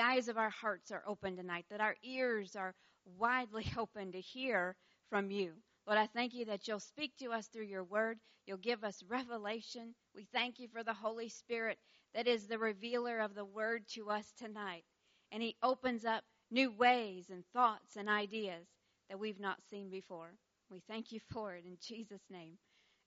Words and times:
The 0.00 0.06
eyes 0.06 0.28
of 0.28 0.38
our 0.38 0.48
hearts 0.48 0.90
are 0.92 1.02
open 1.06 1.36
tonight, 1.36 1.66
that 1.68 1.82
our 1.82 1.94
ears 2.02 2.56
are 2.56 2.74
widely 3.18 3.70
open 3.76 4.12
to 4.12 4.20
hear 4.20 4.74
from 5.10 5.30
you. 5.30 5.52
Lord, 5.86 5.98
I 5.98 6.06
thank 6.06 6.32
you 6.32 6.46
that 6.46 6.66
you'll 6.66 6.80
speak 6.80 7.18
to 7.18 7.32
us 7.32 7.48
through 7.48 7.66
your 7.66 7.84
word. 7.84 8.18
You'll 8.46 8.56
give 8.56 8.82
us 8.82 9.02
revelation. 9.06 9.94
We 10.14 10.26
thank 10.32 10.58
you 10.58 10.68
for 10.68 10.82
the 10.82 10.94
Holy 10.94 11.28
Spirit 11.28 11.76
that 12.14 12.26
is 12.26 12.46
the 12.46 12.58
revealer 12.58 13.18
of 13.18 13.34
the 13.34 13.44
word 13.44 13.86
to 13.88 14.08
us 14.08 14.32
tonight. 14.38 14.84
And 15.32 15.42
he 15.42 15.56
opens 15.62 16.06
up 16.06 16.24
new 16.50 16.70
ways 16.70 17.28
and 17.28 17.44
thoughts 17.52 17.96
and 17.96 18.08
ideas 18.08 18.68
that 19.10 19.20
we've 19.20 19.38
not 19.38 19.58
seen 19.70 19.90
before. 19.90 20.32
We 20.70 20.82
thank 20.88 21.12
you 21.12 21.20
for 21.30 21.54
it 21.56 21.66
in 21.66 21.76
Jesus' 21.78 22.24
name. 22.30 22.56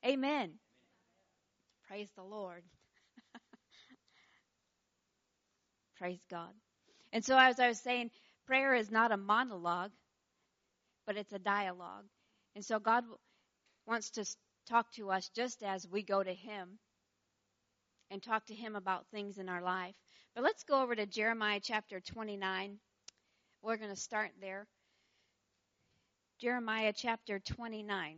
Amen. 0.06 0.32
Amen. 0.32 0.52
Praise 1.88 2.10
the 2.16 2.22
Lord. 2.22 2.62
Praise 5.98 6.22
God. 6.30 6.54
And 7.14 7.24
so, 7.24 7.38
as 7.38 7.60
I 7.60 7.68
was 7.68 7.80
saying, 7.80 8.10
prayer 8.48 8.74
is 8.74 8.90
not 8.90 9.12
a 9.12 9.18
monologue, 9.18 9.92
but 11.06 11.16
it's 11.16 11.32
a 11.32 11.40
dialogue. 11.40 12.06
And 12.56 12.66
so, 12.66 12.80
God 12.80 13.06
wants 13.86 14.10
to 14.12 14.26
talk 14.68 14.92
to 14.94 15.12
us 15.12 15.30
just 15.30 15.62
as 15.62 15.88
we 15.88 16.02
go 16.02 16.24
to 16.24 16.34
Him 16.34 16.80
and 18.10 18.22
talk 18.22 18.48
to 18.48 18.56
Him 18.56 18.76
about 18.76 19.06
things 19.12 19.38
in 19.38 19.48
our 19.48 19.62
life. 19.62 19.94
But 20.34 20.44
let's 20.44 20.64
go 20.64 20.82
over 20.82 20.96
to 20.96 21.06
Jeremiah 21.06 21.60
chapter 21.62 22.00
29. 22.00 22.80
We're 23.62 23.78
going 23.78 23.92
to 23.92 23.96
start 23.96 24.32
there. 24.42 24.66
Jeremiah 26.40 26.94
chapter 26.96 27.40
29, 27.40 28.18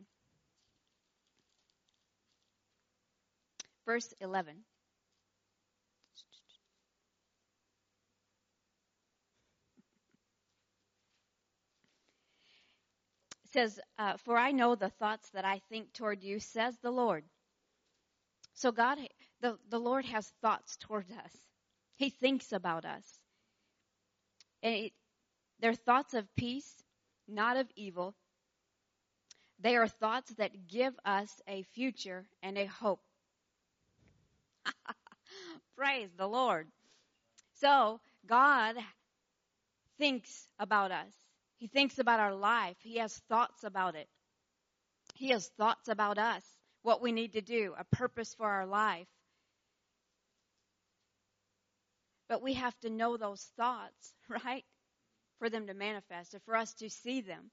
verse 3.85 4.13
11. 4.21 4.55
Says, 13.55 13.79
uh, 13.97 14.17
For 14.17 14.37
I 14.37 14.51
know 14.51 14.75
the 14.75 14.89
thoughts 14.89 15.29
that 15.29 15.45
I 15.45 15.61
think 15.69 15.93
toward 15.93 16.21
you, 16.21 16.39
says 16.39 16.75
the 16.81 16.91
Lord. 16.91 17.23
So 18.53 18.73
God, 18.73 18.97
the, 19.41 19.57
the 19.69 19.79
Lord 19.79 20.03
has 20.05 20.27
thoughts 20.41 20.75
toward 20.75 21.05
us. 21.11 21.31
He 21.95 22.09
thinks 22.09 22.51
about 22.51 22.83
us. 22.83 23.05
And 24.61 24.75
it, 24.75 24.93
they're 25.59 25.73
thoughts 25.73 26.13
of 26.13 26.27
peace, 26.35 26.69
not 27.29 27.55
of 27.55 27.67
evil. 27.77 28.13
They 29.59 29.77
are 29.77 29.87
thoughts 29.87 30.33
that 30.37 30.67
give 30.67 30.93
us 31.05 31.31
a 31.47 31.63
future 31.73 32.25
and 32.43 32.57
a 32.57 32.65
hope. 32.65 32.99
Praise 35.77 36.09
the 36.17 36.27
Lord. 36.27 36.67
So, 37.61 38.01
God 38.27 38.75
thinks 39.97 40.49
about 40.59 40.91
us. 40.91 41.24
He 41.57 41.67
thinks 41.67 41.99
about 41.99 42.19
our 42.19 42.35
life. 42.35 42.77
He 42.81 42.97
has 42.97 43.15
thoughts 43.29 43.63
about 43.63 43.95
it. 43.95 44.07
He 45.15 45.29
has 45.29 45.47
thoughts 45.57 45.87
about 45.87 46.17
us, 46.17 46.43
what 46.81 47.01
we 47.01 47.11
need 47.11 47.33
to 47.33 47.41
do, 47.41 47.73
a 47.77 47.83
purpose 47.95 48.33
for 48.35 48.49
our 48.49 48.65
life. 48.65 49.07
But 52.27 52.41
we 52.41 52.53
have 52.53 52.77
to 52.79 52.89
know 52.89 53.17
those 53.17 53.41
thoughts, 53.57 54.13
right? 54.29 54.65
For 55.39 55.49
them 55.49 55.67
to 55.67 55.73
manifest 55.73 56.33
or 56.33 56.39
for 56.41 56.55
us 56.55 56.73
to 56.75 56.89
see 56.89 57.21
them. 57.21 57.51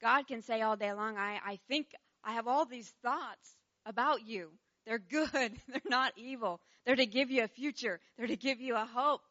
God 0.00 0.26
can 0.26 0.42
say 0.42 0.62
all 0.62 0.76
day 0.76 0.92
long, 0.92 1.16
I, 1.16 1.40
I 1.44 1.58
think 1.68 1.88
I 2.22 2.34
have 2.34 2.48
all 2.48 2.66
these 2.66 2.92
thoughts 3.02 3.56
about 3.86 4.26
you. 4.26 4.50
They're 4.86 4.98
good. 4.98 5.32
They're 5.68 5.80
not 5.86 6.12
evil. 6.16 6.60
They're 6.84 6.96
to 6.96 7.06
give 7.06 7.30
you 7.30 7.44
a 7.44 7.48
future. 7.48 8.00
They're 8.16 8.26
to 8.26 8.36
give 8.36 8.60
you 8.60 8.76
a 8.76 8.84
hope. 8.84 9.22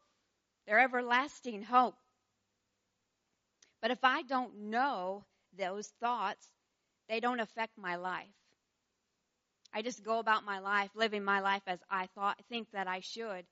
They're 0.65 0.79
everlasting 0.79 1.63
hope. 1.63 1.95
But 3.83 3.91
if 3.91 3.99
I 4.05 4.21
don't 4.21 4.71
know 4.71 5.25
those 5.57 5.89
thoughts, 5.99 6.47
they 7.09 7.19
don't 7.19 7.41
affect 7.41 7.77
my 7.77 7.97
life. 7.97 8.33
I 9.73 9.81
just 9.81 10.05
go 10.05 10.19
about 10.19 10.45
my 10.45 10.59
life, 10.59 10.89
living 10.95 11.25
my 11.25 11.41
life 11.41 11.63
as 11.67 11.79
I 11.89 12.07
thought, 12.15 12.39
think 12.47 12.69
that 12.71 12.87
I 12.87 13.01
should. 13.01 13.45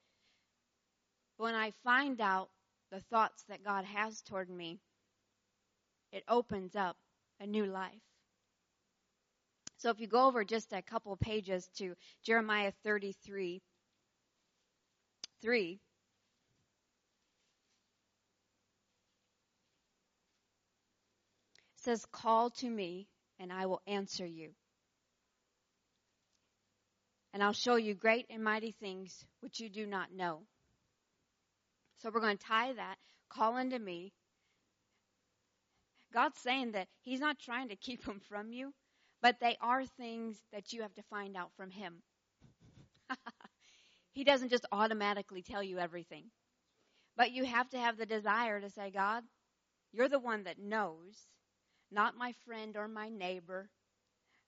But 1.37 1.43
When 1.43 1.55
I 1.55 1.71
find 1.83 2.21
out 2.21 2.49
the 2.91 3.01
thoughts 3.01 3.43
that 3.49 3.65
God 3.65 3.83
has 3.83 4.21
toward 4.21 4.49
me, 4.49 4.79
it 6.13 6.23
opens 6.29 6.77
up 6.77 6.95
a 7.41 7.45
new 7.45 7.65
life. 7.65 8.01
So 9.79 9.89
if 9.89 9.99
you 9.99 10.07
go 10.07 10.27
over 10.27 10.45
just 10.45 10.71
a 10.71 10.81
couple 10.81 11.17
pages 11.17 11.67
to 11.79 11.93
Jeremiah 12.23 12.71
33, 12.85 13.61
3, 15.41 15.79
says, 21.81 22.05
Call 22.11 22.49
to 22.51 22.69
me, 22.69 23.07
and 23.39 23.51
I 23.51 23.65
will 23.65 23.81
answer 23.87 24.25
you. 24.25 24.51
And 27.33 27.41
I'll 27.41 27.53
show 27.53 27.75
you 27.75 27.95
great 27.95 28.25
and 28.29 28.43
mighty 28.43 28.71
things 28.71 29.25
which 29.39 29.59
you 29.59 29.69
do 29.69 29.85
not 29.85 30.13
know. 30.13 30.41
So 31.99 32.09
we're 32.13 32.21
going 32.21 32.37
to 32.37 32.45
tie 32.45 32.73
that. 32.73 32.95
Call 33.29 33.55
unto 33.55 33.77
me. 33.77 34.11
God's 36.13 36.39
saying 36.39 36.73
that 36.73 36.87
He's 37.01 37.21
not 37.21 37.39
trying 37.39 37.69
to 37.69 37.75
keep 37.75 38.03
them 38.05 38.21
from 38.27 38.51
you, 38.51 38.73
but 39.21 39.39
they 39.39 39.57
are 39.61 39.85
things 39.85 40.37
that 40.51 40.73
you 40.73 40.81
have 40.81 40.93
to 40.95 41.03
find 41.03 41.37
out 41.37 41.51
from 41.55 41.71
Him. 41.71 42.01
he 44.11 44.23
doesn't 44.23 44.49
just 44.49 44.65
automatically 44.71 45.41
tell 45.41 45.63
you 45.63 45.79
everything. 45.79 46.25
But 47.17 47.31
you 47.31 47.45
have 47.45 47.69
to 47.69 47.77
have 47.77 47.97
the 47.97 48.05
desire 48.05 48.59
to 48.59 48.69
say, 48.69 48.91
God, 48.91 49.23
you're 49.93 50.09
the 50.09 50.19
one 50.19 50.43
that 50.43 50.59
knows 50.59 51.27
not 51.91 52.17
my 52.17 52.33
friend 52.45 52.77
or 52.77 52.87
my 52.87 53.09
neighbor, 53.09 53.69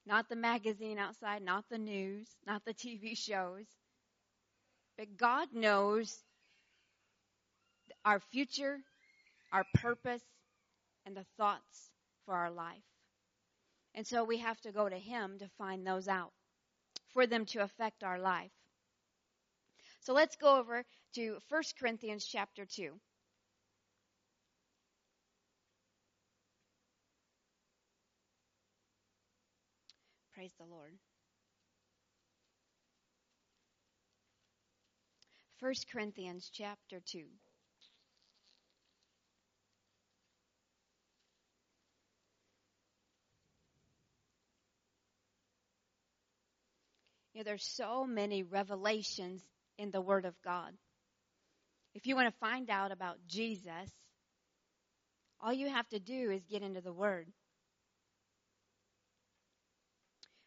not 0.06 0.28
the 0.28 0.36
magazine 0.36 0.98
outside, 0.98 1.42
not 1.42 1.64
the 1.70 1.78
news, 1.78 2.26
not 2.46 2.64
the 2.64 2.74
TV 2.74 3.16
shows. 3.16 3.66
But 4.96 5.16
God 5.16 5.48
knows 5.52 6.22
our 8.04 8.20
future, 8.20 8.78
our 9.52 9.64
purpose, 9.74 10.22
and 11.06 11.16
the 11.16 11.24
thoughts 11.36 11.90
for 12.24 12.34
our 12.34 12.50
life. 12.50 12.82
And 13.94 14.06
so 14.06 14.24
we 14.24 14.38
have 14.38 14.60
to 14.62 14.72
go 14.72 14.88
to 14.88 14.98
Him 14.98 15.38
to 15.38 15.48
find 15.58 15.86
those 15.86 16.08
out 16.08 16.32
for 17.12 17.26
them 17.26 17.46
to 17.46 17.60
affect 17.60 18.02
our 18.02 18.18
life. 18.18 18.50
So 20.00 20.12
let's 20.12 20.36
go 20.36 20.58
over 20.58 20.84
to 21.14 21.38
1 21.48 21.62
Corinthians 21.78 22.24
chapter 22.24 22.66
2. 22.66 22.92
Praise 30.34 30.52
the 30.58 30.66
Lord. 30.66 30.90
1 35.60 35.72
Corinthians 35.92 36.50
chapter 36.52 36.98
2. 37.12 37.18
You 37.18 37.26
know, 47.36 47.42
there's 47.44 47.64
so 47.64 48.04
many 48.04 48.42
revelations 48.42 49.40
in 49.78 49.92
the 49.92 50.00
Word 50.00 50.24
of 50.24 50.34
God. 50.44 50.72
If 51.94 52.06
you 52.06 52.16
want 52.16 52.26
to 52.26 52.38
find 52.40 52.70
out 52.70 52.90
about 52.90 53.18
Jesus, 53.28 53.70
all 55.40 55.52
you 55.52 55.68
have 55.68 55.88
to 55.90 56.00
do 56.00 56.30
is 56.32 56.42
get 56.50 56.62
into 56.62 56.80
the 56.80 56.92
Word. 56.92 57.28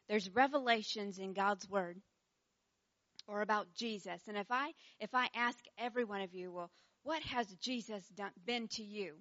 There's 0.08 0.30
revelations 0.30 1.20
in 1.20 1.34
God's 1.34 1.70
word 1.70 2.02
or 3.28 3.42
about 3.42 3.68
Jesus. 3.76 4.22
And 4.28 4.38
if 4.38 4.48
I 4.50 4.72
if 5.00 5.14
I 5.14 5.28
ask 5.36 5.58
every 5.78 6.06
one 6.06 6.22
of 6.22 6.34
you, 6.34 6.52
well, 6.52 6.72
what 7.04 7.22
has 7.24 7.48
Jesus 7.62 8.08
done, 8.16 8.32
been 8.46 8.68
to 8.70 8.84
you, 8.84 9.16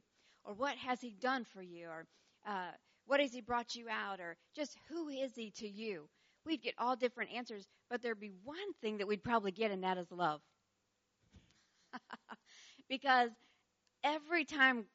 or 0.45 0.55
what 0.55 0.77
has 0.77 1.01
He 1.01 1.11
done 1.21 1.45
for 1.45 1.63
you, 1.63 1.89
or 1.89 2.07
uh, 2.47 2.71
what 3.07 3.21
has 3.21 3.33
He 3.33 3.41
brought 3.41 3.75
you 3.75 3.87
out, 3.89 4.21
or 4.21 4.37
just 4.55 4.77
who 4.89 5.09
is 5.09 5.35
He 5.35 5.51
to 5.59 5.69
you? 5.69 6.09
we'd 6.47 6.63
get 6.63 6.75
all 6.79 6.97
different 6.97 7.33
answers, 7.35 7.67
but 7.91 8.01
there'd 8.01 8.21
be 8.21 8.33
one 8.45 8.73
thing 8.81 8.99
that 8.99 9.09
we'd 9.09 9.25
probably 9.25 9.51
get, 9.51 9.71
and 9.71 9.83
that 9.83 9.99
is 9.99 10.11
love. 10.11 10.41
because 12.89 13.31
every 14.05 14.45
time 14.45 14.87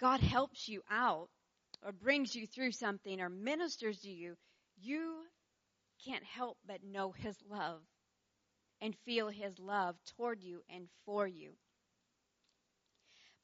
God 0.00 0.20
helps 0.20 0.68
you 0.68 0.82
out, 0.90 1.28
or 1.84 1.92
brings 1.92 2.34
you 2.34 2.46
through 2.46 2.72
something, 2.72 3.20
or 3.20 3.28
ministers 3.28 4.00
to 4.00 4.10
you, 4.10 4.34
you 4.80 5.14
can't 6.04 6.24
help 6.24 6.58
but 6.66 6.84
know 6.84 7.12
His 7.12 7.36
love 7.48 7.80
and 8.80 8.94
feel 9.04 9.28
His 9.28 9.58
love 9.58 9.96
toward 10.16 10.42
you 10.42 10.62
and 10.68 10.88
for 11.04 11.26
you. 11.26 11.52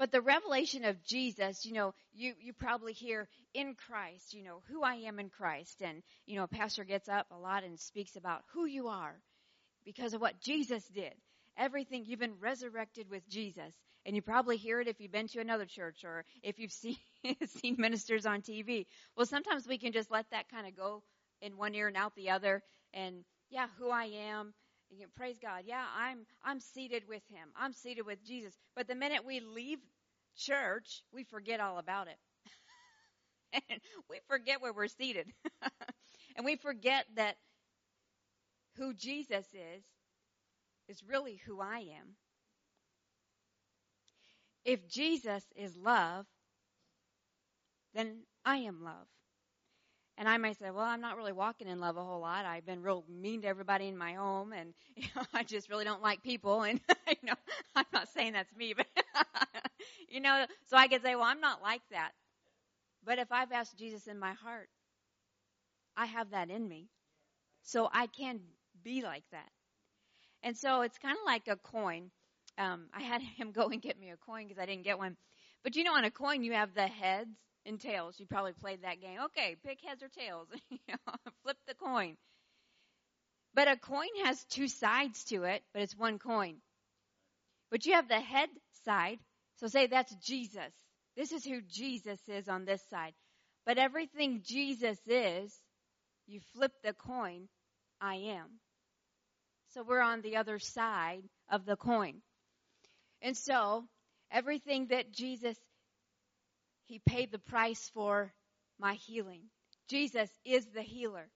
But 0.00 0.12
the 0.12 0.22
revelation 0.22 0.86
of 0.86 1.04
Jesus, 1.04 1.66
you 1.66 1.74
know, 1.74 1.92
you, 2.14 2.32
you 2.40 2.54
probably 2.54 2.94
hear 2.94 3.28
in 3.52 3.74
Christ, 3.74 4.32
you 4.32 4.42
know, 4.42 4.62
who 4.70 4.82
I 4.82 4.94
am 4.94 5.18
in 5.18 5.28
Christ. 5.28 5.82
And, 5.82 6.02
you 6.24 6.36
know, 6.36 6.44
a 6.44 6.48
pastor 6.48 6.84
gets 6.84 7.06
up 7.06 7.26
a 7.30 7.36
lot 7.36 7.64
and 7.64 7.78
speaks 7.78 8.16
about 8.16 8.42
who 8.54 8.64
you 8.64 8.88
are 8.88 9.20
because 9.84 10.14
of 10.14 10.22
what 10.22 10.40
Jesus 10.40 10.82
did. 10.88 11.12
Everything, 11.58 12.04
you've 12.06 12.18
been 12.18 12.40
resurrected 12.40 13.10
with 13.10 13.28
Jesus. 13.28 13.74
And 14.06 14.16
you 14.16 14.22
probably 14.22 14.56
hear 14.56 14.80
it 14.80 14.88
if 14.88 14.98
you've 15.00 15.12
been 15.12 15.28
to 15.28 15.40
another 15.40 15.66
church 15.66 16.02
or 16.02 16.24
if 16.42 16.58
you've 16.58 16.72
seen, 16.72 16.96
seen 17.46 17.76
ministers 17.78 18.24
on 18.24 18.40
TV. 18.40 18.86
Well, 19.18 19.26
sometimes 19.26 19.68
we 19.68 19.76
can 19.76 19.92
just 19.92 20.10
let 20.10 20.24
that 20.30 20.48
kind 20.48 20.66
of 20.66 20.74
go 20.74 21.02
in 21.42 21.56
one 21.56 21.74
ear 21.74 21.88
and 21.88 21.96
out 21.96 22.14
the 22.14 22.30
other. 22.30 22.62
And 22.92 23.24
yeah, 23.50 23.66
who 23.78 23.90
I 23.90 24.04
am, 24.04 24.54
you 24.90 24.98
can 24.98 25.08
praise 25.16 25.38
God. 25.40 25.62
Yeah, 25.66 25.84
I'm 25.96 26.26
I'm 26.44 26.60
seated 26.60 27.04
with 27.08 27.22
him. 27.30 27.48
I'm 27.56 27.72
seated 27.72 28.06
with 28.06 28.24
Jesus. 28.24 28.54
But 28.74 28.88
the 28.88 28.94
minute 28.94 29.24
we 29.24 29.40
leave 29.40 29.78
church, 30.36 31.02
we 31.12 31.24
forget 31.24 31.60
all 31.60 31.78
about 31.78 32.08
it. 32.08 32.18
and 33.70 33.80
we 34.08 34.18
forget 34.28 34.60
where 34.60 34.72
we're 34.72 34.88
seated. 34.88 35.26
and 36.36 36.44
we 36.44 36.56
forget 36.56 37.06
that 37.16 37.36
who 38.76 38.94
Jesus 38.94 39.46
is 39.52 39.84
is 40.88 41.02
really 41.08 41.40
who 41.46 41.60
I 41.60 41.78
am. 41.78 42.16
If 44.64 44.88
Jesus 44.88 45.44
is 45.56 45.76
love, 45.76 46.26
then 47.94 48.24
I 48.44 48.56
am 48.58 48.82
love. 48.82 49.06
And 50.20 50.28
I 50.28 50.36
may 50.36 50.52
say, 50.52 50.70
well, 50.70 50.84
I'm 50.84 51.00
not 51.00 51.16
really 51.16 51.32
walking 51.32 51.66
in 51.66 51.80
love 51.80 51.96
a 51.96 52.04
whole 52.04 52.20
lot. 52.20 52.44
I've 52.44 52.66
been 52.66 52.82
real 52.82 53.04
mean 53.08 53.40
to 53.40 53.48
everybody 53.48 53.88
in 53.88 53.96
my 53.96 54.12
home, 54.12 54.52
and 54.52 54.74
you 54.94 55.08
know, 55.16 55.22
I 55.32 55.42
just 55.42 55.70
really 55.70 55.86
don't 55.86 56.02
like 56.02 56.22
people. 56.22 56.62
And 56.62 56.78
you 57.08 57.16
know, 57.22 57.32
I'm 57.74 57.86
not 57.90 58.06
saying 58.10 58.34
that's 58.34 58.54
me, 58.54 58.74
but 58.74 58.86
you 60.10 60.20
know, 60.20 60.44
so 60.68 60.76
I 60.76 60.88
could 60.88 61.00
say, 61.00 61.14
well, 61.16 61.24
I'm 61.24 61.40
not 61.40 61.62
like 61.62 61.80
that. 61.90 62.12
But 63.02 63.18
if 63.18 63.32
I've 63.32 63.50
asked 63.50 63.78
Jesus 63.78 64.08
in 64.08 64.18
my 64.18 64.34
heart, 64.34 64.68
I 65.96 66.04
have 66.04 66.32
that 66.32 66.50
in 66.50 66.68
me, 66.68 66.90
so 67.62 67.88
I 67.90 68.06
can 68.06 68.40
be 68.84 69.00
like 69.00 69.24
that. 69.32 69.48
And 70.42 70.54
so 70.54 70.82
it's 70.82 70.98
kind 70.98 71.16
of 71.16 71.24
like 71.24 71.48
a 71.48 71.56
coin. 71.56 72.10
Um, 72.58 72.88
I 72.92 73.00
had 73.00 73.22
him 73.22 73.52
go 73.52 73.68
and 73.68 73.80
get 73.80 73.98
me 73.98 74.10
a 74.10 74.18
coin 74.18 74.46
because 74.46 74.60
I 74.60 74.66
didn't 74.66 74.84
get 74.84 74.98
one. 74.98 75.16
But 75.64 75.76
you 75.76 75.84
know, 75.84 75.94
on 75.94 76.04
a 76.04 76.10
coin, 76.10 76.42
you 76.44 76.52
have 76.52 76.74
the 76.74 76.86
heads 76.86 77.30
and 77.66 77.80
tails. 77.80 78.18
You 78.18 78.26
probably 78.26 78.52
played 78.52 78.82
that 78.82 79.00
game. 79.00 79.18
Okay, 79.26 79.56
pick 79.64 79.78
heads 79.84 80.02
or 80.02 80.08
tails. 80.08 80.48
Flip 81.42 81.56
the 81.66 81.74
coin. 81.74 82.16
But 83.54 83.68
a 83.68 83.76
coin 83.76 84.08
has 84.24 84.42
two 84.44 84.68
sides 84.68 85.24
to 85.24 85.44
it, 85.44 85.62
but 85.72 85.82
it's 85.82 85.96
one 85.96 86.18
coin. 86.18 86.56
But 87.70 87.86
you 87.86 87.94
have 87.94 88.08
the 88.08 88.20
head 88.20 88.48
side. 88.84 89.18
So 89.56 89.66
say 89.66 89.86
that's 89.86 90.14
Jesus. 90.16 90.72
This 91.16 91.32
is 91.32 91.44
who 91.44 91.60
Jesus 91.60 92.20
is 92.28 92.48
on 92.48 92.64
this 92.64 92.82
side. 92.88 93.12
But 93.66 93.78
everything 93.78 94.42
Jesus 94.44 94.98
is, 95.06 95.54
you 96.26 96.40
flip 96.54 96.72
the 96.82 96.92
coin, 96.92 97.48
I 98.00 98.14
am. 98.14 98.46
So 99.74 99.82
we're 99.82 100.00
on 100.00 100.22
the 100.22 100.36
other 100.36 100.58
side 100.58 101.22
of 101.50 101.64
the 101.64 101.76
coin. 101.76 102.22
And 103.22 103.36
so 103.36 103.84
everything 104.30 104.86
that 104.86 105.12
Jesus 105.12 105.56
he 106.90 106.98
paid 107.06 107.30
the 107.30 107.38
price 107.38 107.88
for 107.94 108.32
my 108.80 108.94
healing. 108.94 109.42
Jesus 109.88 110.28
is 110.44 110.66
the 110.74 110.82
healer. 110.82 111.30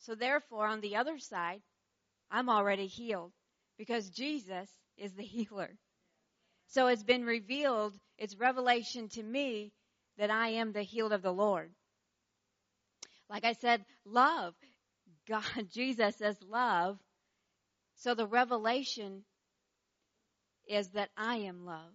So 0.00 0.16
therefore, 0.16 0.66
on 0.66 0.80
the 0.80 0.96
other 0.96 1.16
side, 1.20 1.62
I'm 2.28 2.48
already 2.48 2.88
healed 2.88 3.30
because 3.78 4.10
Jesus 4.10 4.68
is 4.98 5.12
the 5.12 5.22
healer. 5.22 5.70
So 6.66 6.88
it's 6.88 7.04
been 7.04 7.24
revealed, 7.24 7.94
it's 8.18 8.34
revelation 8.34 9.08
to 9.10 9.22
me 9.22 9.70
that 10.18 10.32
I 10.32 10.48
am 10.48 10.72
the 10.72 10.82
healed 10.82 11.12
of 11.12 11.22
the 11.22 11.32
Lord. 11.32 11.70
Like 13.28 13.44
I 13.44 13.52
said, 13.52 13.84
love. 14.04 14.54
God, 15.28 15.44
Jesus 15.72 16.20
is 16.20 16.36
love. 16.42 16.98
So 17.94 18.16
the 18.16 18.26
revelation 18.26 19.22
is 20.68 20.88
that 20.90 21.10
I 21.16 21.36
am 21.36 21.64
love, 21.64 21.92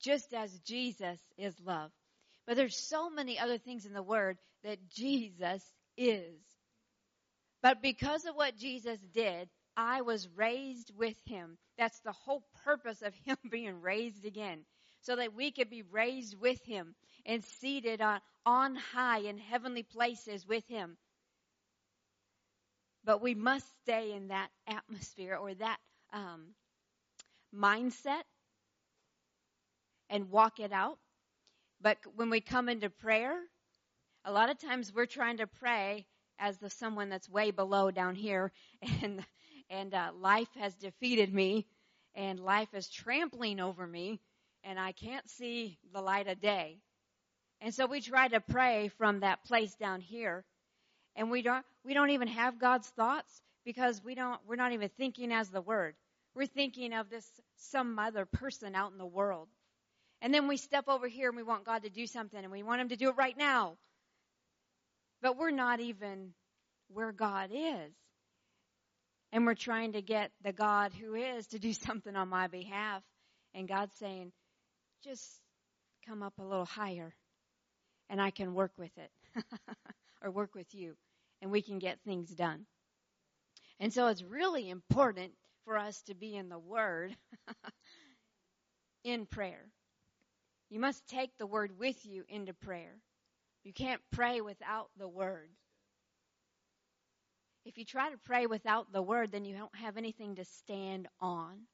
just 0.00 0.32
as 0.32 0.58
Jesus 0.60 1.20
is 1.36 1.54
love. 1.62 1.90
But 2.46 2.56
there's 2.56 2.76
so 2.76 3.10
many 3.10 3.38
other 3.38 3.58
things 3.58 3.86
in 3.86 3.92
the 3.92 4.02
Word 4.02 4.38
that 4.62 4.88
Jesus 4.88 5.62
is. 5.96 6.40
But 7.62 7.82
because 7.82 8.24
of 8.24 8.36
what 8.36 8.56
Jesus 8.56 9.00
did, 9.12 9.48
I 9.76 10.02
was 10.02 10.28
raised 10.36 10.92
with 10.96 11.16
him. 11.26 11.58
That's 11.76 11.98
the 12.00 12.12
whole 12.12 12.44
purpose 12.64 13.02
of 13.02 13.14
him 13.24 13.36
being 13.50 13.80
raised 13.80 14.24
again. 14.24 14.64
So 15.02 15.16
that 15.16 15.34
we 15.34 15.52
could 15.52 15.70
be 15.70 15.82
raised 15.82 16.38
with 16.40 16.60
him 16.64 16.94
and 17.24 17.44
seated 17.44 18.00
on, 18.00 18.20
on 18.44 18.74
high 18.74 19.20
in 19.20 19.38
heavenly 19.38 19.84
places 19.84 20.46
with 20.46 20.66
him. 20.66 20.96
But 23.04 23.22
we 23.22 23.34
must 23.34 23.66
stay 23.82 24.12
in 24.12 24.28
that 24.28 24.48
atmosphere 24.66 25.36
or 25.36 25.54
that 25.54 25.78
um, 26.12 26.46
mindset 27.54 28.22
and 30.10 30.30
walk 30.30 30.58
it 30.58 30.72
out. 30.72 30.98
But 31.80 31.98
when 32.14 32.30
we 32.30 32.40
come 32.40 32.68
into 32.68 32.90
prayer, 32.90 33.38
a 34.24 34.32
lot 34.32 34.50
of 34.50 34.58
times 34.58 34.92
we're 34.92 35.06
trying 35.06 35.38
to 35.38 35.46
pray 35.46 36.06
as 36.38 36.58
the 36.58 36.70
someone 36.70 37.08
that's 37.08 37.28
way 37.28 37.50
below 37.50 37.90
down 37.90 38.14
here, 38.14 38.52
and 39.02 39.24
and 39.70 39.94
uh, 39.94 40.10
life 40.18 40.48
has 40.58 40.74
defeated 40.74 41.32
me, 41.32 41.66
and 42.14 42.40
life 42.40 42.72
is 42.74 42.88
trampling 42.88 43.60
over 43.60 43.86
me, 43.86 44.20
and 44.64 44.78
I 44.78 44.92
can't 44.92 45.28
see 45.28 45.78
the 45.92 46.00
light 46.00 46.28
of 46.28 46.40
day. 46.40 46.78
And 47.60 47.74
so 47.74 47.86
we 47.86 48.00
try 48.00 48.28
to 48.28 48.40
pray 48.40 48.88
from 48.98 49.20
that 49.20 49.44
place 49.44 49.74
down 49.74 50.00
here, 50.00 50.44
and 51.14 51.30
we 51.30 51.42
don't 51.42 51.64
we 51.84 51.94
don't 51.94 52.10
even 52.10 52.28
have 52.28 52.58
God's 52.58 52.88
thoughts 52.88 53.42
because 53.64 54.02
we 54.04 54.14
don't 54.14 54.40
we're 54.46 54.56
not 54.56 54.72
even 54.72 54.90
thinking 54.96 55.32
as 55.32 55.50
the 55.50 55.60
Word. 55.62 55.94
We're 56.34 56.46
thinking 56.46 56.92
of 56.92 57.08
this 57.08 57.26
some 57.56 57.98
other 57.98 58.26
person 58.26 58.74
out 58.74 58.92
in 58.92 58.98
the 58.98 59.06
world. 59.06 59.48
And 60.22 60.32
then 60.32 60.48
we 60.48 60.56
step 60.56 60.88
over 60.88 61.06
here 61.08 61.28
and 61.28 61.36
we 61.36 61.42
want 61.42 61.64
God 61.64 61.82
to 61.82 61.90
do 61.90 62.06
something 62.06 62.42
and 62.42 62.52
we 62.52 62.62
want 62.62 62.80
Him 62.80 62.88
to 62.88 62.96
do 62.96 63.10
it 63.10 63.16
right 63.16 63.36
now. 63.36 63.76
But 65.22 65.36
we're 65.36 65.50
not 65.50 65.80
even 65.80 66.32
where 66.88 67.12
God 67.12 67.50
is. 67.52 67.92
And 69.32 69.44
we're 69.44 69.54
trying 69.54 69.92
to 69.92 70.02
get 70.02 70.30
the 70.42 70.52
God 70.52 70.92
who 70.94 71.14
is 71.14 71.46
to 71.48 71.58
do 71.58 71.72
something 71.72 72.14
on 72.14 72.28
my 72.28 72.46
behalf. 72.46 73.02
And 73.54 73.68
God's 73.68 73.96
saying, 73.96 74.32
just 75.04 75.24
come 76.06 76.22
up 76.22 76.34
a 76.38 76.44
little 76.44 76.64
higher 76.64 77.14
and 78.08 78.20
I 78.20 78.30
can 78.30 78.54
work 78.54 78.72
with 78.78 78.90
it 78.96 79.10
or 80.22 80.30
work 80.30 80.54
with 80.54 80.74
you 80.74 80.94
and 81.42 81.50
we 81.50 81.62
can 81.62 81.78
get 81.78 81.98
things 82.04 82.30
done. 82.30 82.66
And 83.78 83.92
so 83.92 84.06
it's 84.06 84.22
really 84.22 84.70
important 84.70 85.32
for 85.64 85.76
us 85.76 86.00
to 86.02 86.14
be 86.14 86.34
in 86.34 86.48
the 86.48 86.58
Word 86.58 87.14
in 89.04 89.26
prayer. 89.26 89.64
You 90.70 90.80
must 90.80 91.06
take 91.08 91.30
the 91.38 91.46
word 91.46 91.78
with 91.78 92.04
you 92.04 92.24
into 92.28 92.52
prayer. 92.52 92.94
You 93.62 93.72
can't 93.72 94.00
pray 94.12 94.40
without 94.40 94.90
the 94.98 95.08
word. 95.08 95.48
If 97.64 97.78
you 97.78 97.84
try 97.84 98.10
to 98.10 98.18
pray 98.18 98.46
without 98.46 98.92
the 98.92 99.02
word, 99.02 99.32
then 99.32 99.44
you 99.44 99.56
don't 99.56 99.74
have 99.76 99.96
anything 99.96 100.36
to 100.36 100.44
stand 100.44 101.08
on. 101.20 101.66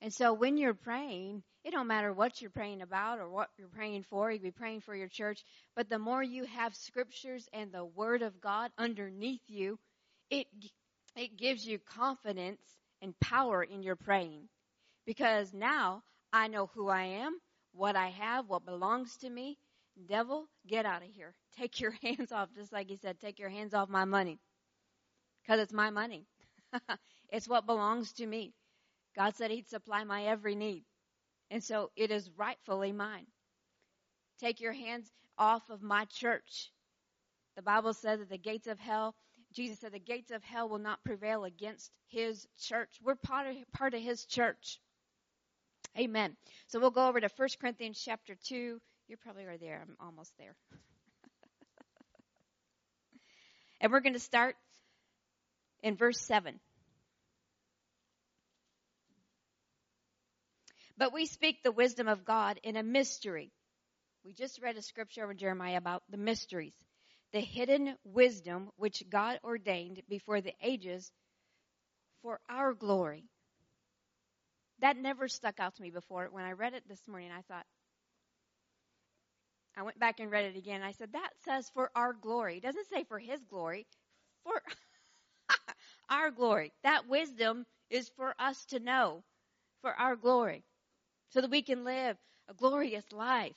And 0.00 0.12
so 0.12 0.32
when 0.32 0.56
you're 0.56 0.74
praying, 0.74 1.42
it 1.64 1.72
don't 1.72 1.88
matter 1.88 2.12
what 2.12 2.40
you're 2.40 2.50
praying 2.50 2.82
about 2.82 3.18
or 3.18 3.28
what 3.28 3.50
you're 3.58 3.68
praying 3.68 4.04
for. 4.04 4.30
You 4.30 4.38
could 4.38 4.44
be 4.44 4.50
praying 4.52 4.82
for 4.82 4.94
your 4.94 5.08
church, 5.08 5.42
but 5.74 5.88
the 5.88 5.98
more 5.98 6.22
you 6.22 6.44
have 6.44 6.76
scriptures 6.76 7.48
and 7.52 7.72
the 7.72 7.84
word 7.84 8.22
of 8.22 8.40
God 8.40 8.70
underneath 8.78 9.42
you, 9.48 9.78
it 10.30 10.46
it 11.16 11.36
gives 11.36 11.66
you 11.66 11.80
confidence 11.80 12.60
and 13.02 13.18
power 13.18 13.62
in 13.64 13.82
your 13.82 13.96
praying. 13.96 14.48
Because 15.04 15.52
now 15.52 16.02
I 16.32 16.46
know 16.46 16.70
who 16.74 16.88
I 16.88 17.02
am 17.02 17.40
what 17.72 17.96
I 17.96 18.08
have, 18.08 18.48
what 18.48 18.64
belongs 18.64 19.16
to 19.18 19.30
me. 19.30 19.58
Devil, 20.06 20.46
get 20.66 20.86
out 20.86 21.02
of 21.02 21.08
here. 21.08 21.34
Take 21.56 21.80
your 21.80 21.92
hands 22.02 22.32
off, 22.32 22.48
just 22.54 22.72
like 22.72 22.88
he 22.88 22.96
said, 22.96 23.18
take 23.18 23.40
your 23.40 23.48
hands 23.48 23.74
off 23.74 23.88
my 23.88 24.04
money. 24.04 24.38
Because 25.42 25.60
it's 25.60 25.72
my 25.72 25.90
money. 25.90 26.24
it's 27.30 27.48
what 27.48 27.66
belongs 27.66 28.12
to 28.12 28.26
me. 28.26 28.52
God 29.16 29.34
said 29.34 29.50
he'd 29.50 29.66
supply 29.66 30.04
my 30.04 30.26
every 30.26 30.54
need. 30.54 30.84
And 31.50 31.64
so 31.64 31.90
it 31.96 32.12
is 32.12 32.30
rightfully 32.36 32.92
mine. 32.92 33.26
Take 34.38 34.60
your 34.60 34.72
hands 34.72 35.10
off 35.36 35.68
of 35.68 35.82
my 35.82 36.04
church. 36.04 36.70
The 37.56 37.62
Bible 37.62 37.92
says 37.92 38.20
that 38.20 38.30
the 38.30 38.38
gates 38.38 38.68
of 38.68 38.78
hell 38.78 39.16
Jesus 39.52 39.80
said 39.80 39.92
the 39.92 39.98
gates 39.98 40.30
of 40.30 40.44
hell 40.44 40.68
will 40.68 40.78
not 40.78 41.02
prevail 41.04 41.44
against 41.44 41.90
his 42.06 42.46
church. 42.58 42.90
We're 43.02 43.14
part 43.14 43.46
of, 43.46 43.56
part 43.72 43.94
of 43.94 44.02
his 44.02 44.24
church. 44.26 44.80
Amen. 45.96 46.36
So 46.66 46.80
we'll 46.80 46.90
go 46.90 47.08
over 47.08 47.20
to 47.20 47.28
1 47.36 47.48
Corinthians 47.60 48.02
chapter 48.04 48.34
2. 48.48 48.80
You're 49.08 49.18
probably 49.18 49.46
right 49.46 49.60
there. 49.60 49.82
I'm 49.82 49.96
almost 50.00 50.32
there. 50.38 50.54
and 53.80 53.92
we're 53.92 54.00
going 54.00 54.14
to 54.14 54.20
start 54.20 54.56
in 55.82 55.96
verse 55.96 56.20
7. 56.20 56.58
But 60.96 61.12
we 61.12 61.26
speak 61.26 61.62
the 61.62 61.72
wisdom 61.72 62.08
of 62.08 62.24
God 62.24 62.58
in 62.64 62.76
a 62.76 62.82
mystery. 62.82 63.52
We 64.24 64.32
just 64.32 64.60
read 64.60 64.76
a 64.76 64.82
scripture 64.82 65.22
over 65.22 65.32
Jeremiah 65.32 65.76
about 65.76 66.02
the 66.10 66.16
mysteries, 66.16 66.74
the 67.32 67.40
hidden 67.40 67.94
wisdom 68.04 68.70
which 68.76 69.04
God 69.08 69.38
ordained 69.44 70.02
before 70.08 70.40
the 70.40 70.54
ages 70.60 71.12
for 72.22 72.40
our 72.48 72.74
glory. 72.74 73.24
That 74.80 74.96
never 74.96 75.28
stuck 75.28 75.60
out 75.60 75.76
to 75.76 75.82
me 75.82 75.90
before. 75.90 76.28
When 76.30 76.44
I 76.44 76.52
read 76.52 76.74
it 76.74 76.84
this 76.88 77.06
morning, 77.08 77.30
I 77.36 77.42
thought, 77.42 77.66
I 79.76 79.82
went 79.82 79.98
back 79.98 80.20
and 80.20 80.30
read 80.30 80.46
it 80.46 80.56
again. 80.58 80.82
I 80.82 80.92
said, 80.92 81.12
that 81.12 81.30
says 81.44 81.70
for 81.74 81.90
our 81.94 82.12
glory. 82.12 82.58
It 82.58 82.62
doesn't 82.62 82.88
say 82.88 83.04
for 83.04 83.18
his 83.18 83.40
glory, 83.44 83.86
for 84.44 84.60
our 86.10 86.30
glory. 86.30 86.72
That 86.82 87.08
wisdom 87.08 87.66
is 87.90 88.10
for 88.16 88.34
us 88.38 88.64
to 88.66 88.80
know, 88.80 89.22
for 89.82 89.92
our 89.92 90.16
glory 90.16 90.64
so 91.30 91.40
that 91.40 91.50
we 91.50 91.62
can 91.62 91.84
live 91.84 92.16
a 92.48 92.54
glorious 92.54 93.04
life, 93.12 93.56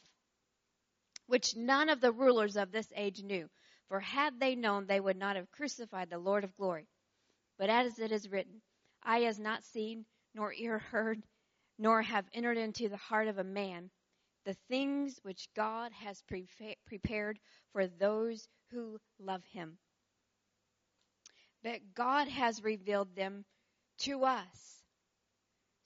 which 1.28 1.56
none 1.56 1.90
of 1.90 2.02
the 2.02 2.12
rulers 2.12 2.58
of 2.58 2.72
this 2.72 2.92
age 2.96 3.24
knew. 3.24 3.50
For 3.88 4.00
had 4.00 4.40
they 4.40 4.56
known, 4.56 4.86
they 4.86 5.00
would 5.00 5.18
not 5.18 5.36
have 5.36 5.52
crucified 5.52 6.10
the 6.10 6.18
Lord 6.18 6.44
of 6.44 6.56
glory. 6.58 6.88
But 7.58 7.70
as 7.70 8.00
it 8.00 8.12
is 8.12 8.30
written, 8.30 8.62
eye 9.04 9.22
has 9.22 9.40
not 9.40 9.64
seen, 9.66 10.06
nor 10.34 10.54
ear 10.54 10.80
heard, 10.80 11.22
nor 11.78 12.02
have 12.02 12.26
entered 12.34 12.58
into 12.58 12.90
the 12.90 12.98
heart 12.98 13.28
of 13.28 13.38
a 13.38 13.44
man 13.44 13.90
the 14.46 14.56
things 14.70 15.20
which 15.24 15.48
God 15.56 15.92
has 15.92 16.22
pre- 16.24 16.48
prepared 16.86 17.40
for 17.74 17.88
those 17.88 18.48
who 18.72 19.00
love 19.20 19.44
him. 19.52 19.78
But 21.64 21.94
God 21.94 22.28
has 22.28 22.64
revealed 22.64 23.16
them 23.16 23.46
to 24.00 24.24
us 24.24 24.82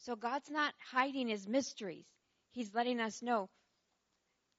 so 0.06 0.16
God's 0.16 0.52
not 0.52 0.74
hiding 0.92 1.28
his 1.28 1.48
mysteries. 1.48 2.06
He's 2.52 2.74
letting 2.76 3.00
us 3.00 3.24
know 3.24 3.50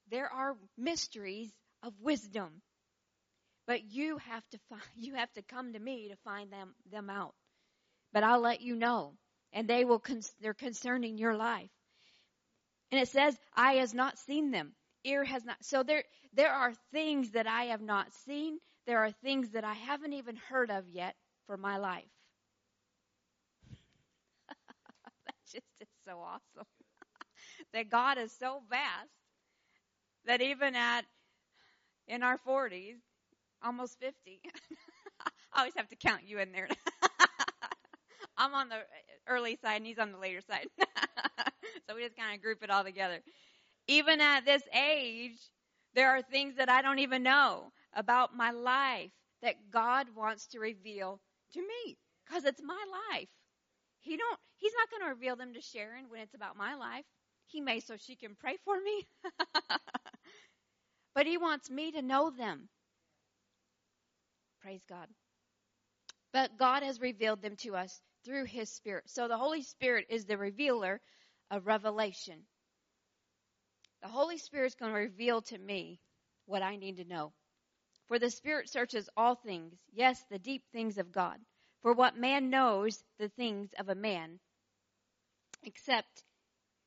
there 0.09 0.31
are 0.31 0.57
mysteries 0.77 1.51
of 1.83 1.93
wisdom. 2.01 2.61
But 3.65 3.85
you 3.85 4.17
have 4.17 4.43
to 4.49 4.59
find, 4.69 4.81
you 4.95 5.15
have 5.15 5.31
to 5.33 5.41
come 5.41 5.71
to 5.71 5.79
me 5.79 6.09
to 6.09 6.17
find 6.17 6.51
them 6.51 6.75
them 6.91 7.09
out. 7.09 7.33
But 8.11 8.23
I'll 8.23 8.41
let 8.41 8.61
you 8.61 8.75
know 8.75 9.13
and 9.57 9.67
they 9.67 9.83
will 9.85 9.99
con- 9.99 10.21
they're 10.39 10.53
concerning 10.53 11.17
your 11.17 11.35
life. 11.35 11.69
And 12.91 13.01
it 13.01 13.07
says 13.09 13.37
eye 13.55 13.75
has 13.75 13.93
not 13.93 14.17
seen 14.19 14.51
them, 14.51 14.75
ear 15.03 15.23
has 15.23 15.43
not. 15.45 15.63
So 15.63 15.83
there 15.83 16.03
there 16.33 16.51
are 16.53 16.73
things 16.91 17.31
that 17.31 17.47
I 17.47 17.65
have 17.65 17.81
not 17.81 18.13
seen, 18.25 18.59
there 18.85 18.99
are 18.99 19.11
things 19.11 19.51
that 19.51 19.63
I 19.63 19.73
haven't 19.73 20.13
even 20.13 20.35
heard 20.35 20.69
of 20.69 20.87
yet 20.87 21.15
for 21.47 21.57
my 21.57 21.77
life. 21.77 22.09
That 25.25 25.35
just 25.51 25.65
is 25.81 25.87
so 26.05 26.19
awesome. 26.19 26.67
that 27.73 27.89
God 27.89 28.17
is 28.17 28.31
so 28.37 28.61
vast 28.69 29.09
that 30.25 30.41
even 30.41 30.75
at 30.75 31.05
in 32.07 32.23
our 32.23 32.37
40s, 32.37 32.99
almost 33.63 33.99
50, 33.99 34.41
I 35.53 35.59
always 35.59 35.73
have 35.75 35.87
to 35.89 35.95
count 35.95 36.23
you 36.25 36.39
in 36.39 36.51
there. 36.51 36.67
I'm 38.37 38.53
on 38.53 38.69
the 38.69 38.75
early 39.27 39.57
side 39.61 39.77
and 39.77 39.85
he's 39.85 39.99
on 39.99 40.11
the 40.11 40.17
later 40.17 40.41
side. 40.41 40.67
so 40.79 41.95
we 41.95 42.03
just 42.03 42.17
kind 42.17 42.35
of 42.35 42.41
group 42.41 42.63
it 42.63 42.69
all 42.69 42.83
together. 42.83 43.19
Even 43.87 44.21
at 44.21 44.45
this 44.45 44.63
age, 44.73 45.37
there 45.95 46.09
are 46.09 46.21
things 46.21 46.55
that 46.57 46.69
I 46.69 46.81
don't 46.81 46.99
even 46.99 47.23
know 47.23 47.71
about 47.93 48.35
my 48.35 48.51
life 48.51 49.11
that 49.41 49.55
God 49.71 50.07
wants 50.15 50.47
to 50.47 50.59
reveal 50.59 51.19
to 51.53 51.61
me 51.61 51.97
because 52.25 52.43
it's 52.43 52.61
my 52.63 52.83
life. 53.11 53.29
He 54.01 54.17
don't 54.17 54.39
he's 54.57 54.73
not 54.77 54.89
going 54.89 55.03
to 55.03 55.15
reveal 55.15 55.35
them 55.35 55.53
to 55.53 55.61
Sharon 55.61 56.05
when 56.09 56.21
it's 56.21 56.35
about 56.35 56.57
my 56.57 56.75
life. 56.75 57.05
He 57.47 57.61
may 57.61 57.79
so 57.79 57.95
she 57.97 58.15
can 58.15 58.35
pray 58.35 58.57
for 58.63 58.75
me. 58.79 59.07
but 61.15 61.25
he 61.25 61.37
wants 61.37 61.69
me 61.69 61.91
to 61.93 62.01
know 62.01 62.29
them. 62.29 62.69
Praise 64.61 64.81
God. 64.89 65.07
But 66.33 66.57
God 66.57 66.83
has 66.83 66.99
revealed 66.99 67.41
them 67.41 67.55
to 67.57 67.75
us 67.75 68.01
through 68.27 68.43
his 68.43 68.69
spirit. 68.69 69.05
So 69.07 69.27
the 69.27 69.37
Holy 69.37 69.61
Spirit 69.61 70.07
is 70.09 70.25
the 70.25 70.37
revealer 70.37 70.99
of 71.49 71.65
revelation. 71.65 72.43
The 74.01 74.09
Holy 74.09 74.37
Spirit 74.37 74.67
is 74.67 74.75
going 74.75 74.91
to 74.91 74.99
reveal 74.99 75.41
to 75.43 75.57
me 75.57 76.01
what 76.45 76.61
I 76.61 76.75
need 76.75 76.97
to 76.97 77.05
know. 77.05 77.31
For 78.07 78.19
the 78.19 78.29
Spirit 78.29 78.69
searches 78.69 79.09
all 79.15 79.35
things, 79.35 79.73
yes, 79.93 80.21
the 80.29 80.39
deep 80.39 80.63
things 80.73 80.97
of 80.97 81.11
God. 81.11 81.37
For 81.81 81.93
what 81.93 82.17
man 82.17 82.49
knows 82.49 83.01
the 83.17 83.29
things 83.29 83.69
of 83.79 83.87
a 83.87 83.95
man, 83.95 84.39
except 85.63 86.23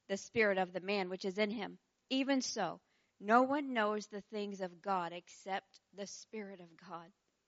the 0.09 0.17
spirit 0.17 0.59
of 0.59 0.73
the 0.73 0.81
man 0.81 1.09
which 1.09 1.25
is 1.25 1.39
in 1.39 1.51
him? 1.51 1.79
Even 2.11 2.43
so, 2.43 2.81
no 3.21 3.43
one 3.43 3.73
knows 3.73 4.07
the 4.07 4.23
things 4.33 4.61
of 4.61 4.83
God 4.83 5.13
except 5.13 5.81
the 5.97 6.07
Spirit 6.07 6.61
of 6.61 6.69
God. 6.89 7.07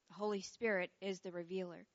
The 0.09 0.15
Holy 0.15 0.43
Spirit 0.43 0.91
is 1.01 1.21
the 1.21 1.33
revealer. 1.33 1.87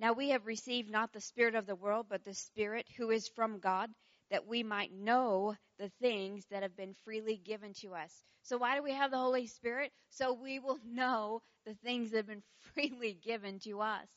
Now 0.00 0.14
we 0.14 0.30
have 0.30 0.46
received 0.46 0.90
not 0.90 1.12
the 1.12 1.20
Spirit 1.20 1.54
of 1.54 1.66
the 1.66 1.76
world, 1.76 2.06
but 2.08 2.24
the 2.24 2.32
Spirit 2.32 2.86
who 2.96 3.10
is 3.10 3.28
from 3.28 3.58
God, 3.58 3.90
that 4.30 4.46
we 4.46 4.62
might 4.62 4.94
know 4.94 5.56
the 5.78 5.90
things 6.00 6.46
that 6.50 6.62
have 6.62 6.74
been 6.74 6.94
freely 7.04 7.36
given 7.36 7.74
to 7.82 7.94
us. 7.94 8.22
So 8.42 8.56
why 8.56 8.76
do 8.76 8.82
we 8.82 8.94
have 8.94 9.10
the 9.10 9.18
Holy 9.18 9.46
Spirit? 9.46 9.92
So 10.08 10.32
we 10.32 10.58
will 10.58 10.78
know 10.86 11.42
the 11.66 11.74
things 11.74 12.10
that 12.10 12.16
have 12.16 12.26
been 12.28 12.42
freely 12.74 13.12
given 13.12 13.58
to 13.60 13.82
us 13.82 14.08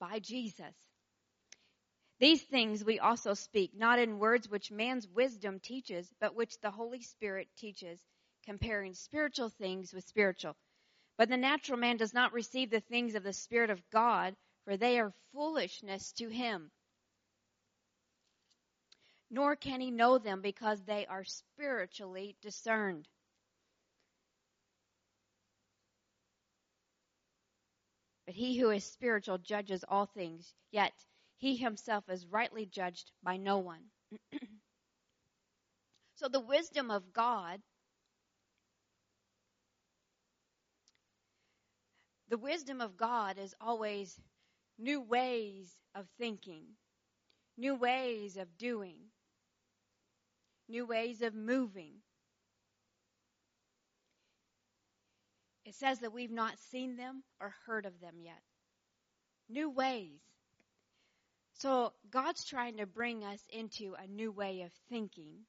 by 0.00 0.20
Jesus. 0.20 0.74
These 2.18 2.42
things 2.42 2.82
we 2.82 2.98
also 2.98 3.34
speak, 3.34 3.72
not 3.74 3.98
in 3.98 4.18
words 4.18 4.48
which 4.48 4.70
man's 4.70 5.06
wisdom 5.06 5.60
teaches, 5.60 6.10
but 6.18 6.34
which 6.34 6.58
the 6.62 6.70
Holy 6.70 7.02
Spirit 7.02 7.48
teaches, 7.58 8.00
comparing 8.46 8.94
spiritual 8.94 9.50
things 9.50 9.92
with 9.92 10.04
spiritual. 10.06 10.56
But 11.18 11.28
the 11.28 11.36
natural 11.36 11.78
man 11.78 11.98
does 11.98 12.14
not 12.14 12.32
receive 12.32 12.70
the 12.70 12.80
things 12.80 13.14
of 13.16 13.22
the 13.22 13.34
Spirit 13.34 13.68
of 13.68 13.82
God, 13.90 14.34
for 14.64 14.76
they 14.76 14.98
are 14.98 15.12
foolishness 15.32 16.12
to 16.12 16.28
him 16.28 16.70
nor 19.32 19.56
can 19.56 19.80
he 19.80 19.90
know 19.90 20.18
them 20.18 20.42
because 20.42 20.84
they 20.84 21.06
are 21.06 21.24
spiritually 21.24 22.36
discerned. 22.42 23.08
But 28.26 28.34
he 28.34 28.58
who 28.58 28.70
is 28.70 28.84
spiritual 28.84 29.38
judges 29.38 29.84
all 29.88 30.04
things, 30.04 30.54
yet 30.70 30.92
he 31.38 31.56
himself 31.56 32.04
is 32.10 32.26
rightly 32.26 32.66
judged 32.66 33.10
by 33.22 33.38
no 33.38 33.56
one. 33.58 33.84
so 36.16 36.28
the 36.28 36.38
wisdom 36.40 36.90
of 36.90 37.10
God, 37.14 37.58
the 42.28 42.38
wisdom 42.38 42.82
of 42.82 42.98
God 42.98 43.38
is 43.38 43.54
always 43.62 44.20
new 44.78 45.00
ways 45.00 45.70
of 45.94 46.06
thinking, 46.18 46.64
new 47.56 47.74
ways 47.74 48.36
of 48.36 48.56
doing 48.56 48.96
new 50.72 50.86
ways 50.86 51.20
of 51.20 51.34
moving. 51.34 51.92
It 55.64 55.74
says 55.74 56.00
that 56.00 56.12
we've 56.12 56.32
not 56.32 56.58
seen 56.70 56.96
them 56.96 57.22
or 57.40 57.54
heard 57.66 57.86
of 57.86 58.00
them 58.00 58.14
yet. 58.18 58.40
New 59.48 59.70
ways. 59.70 60.20
So 61.58 61.92
God's 62.10 62.44
trying 62.44 62.78
to 62.78 62.86
bring 62.86 63.22
us 63.22 63.40
into 63.50 63.94
a 64.02 64.06
new 64.06 64.32
way 64.32 64.62
of 64.62 64.72
thinking, 64.88 65.44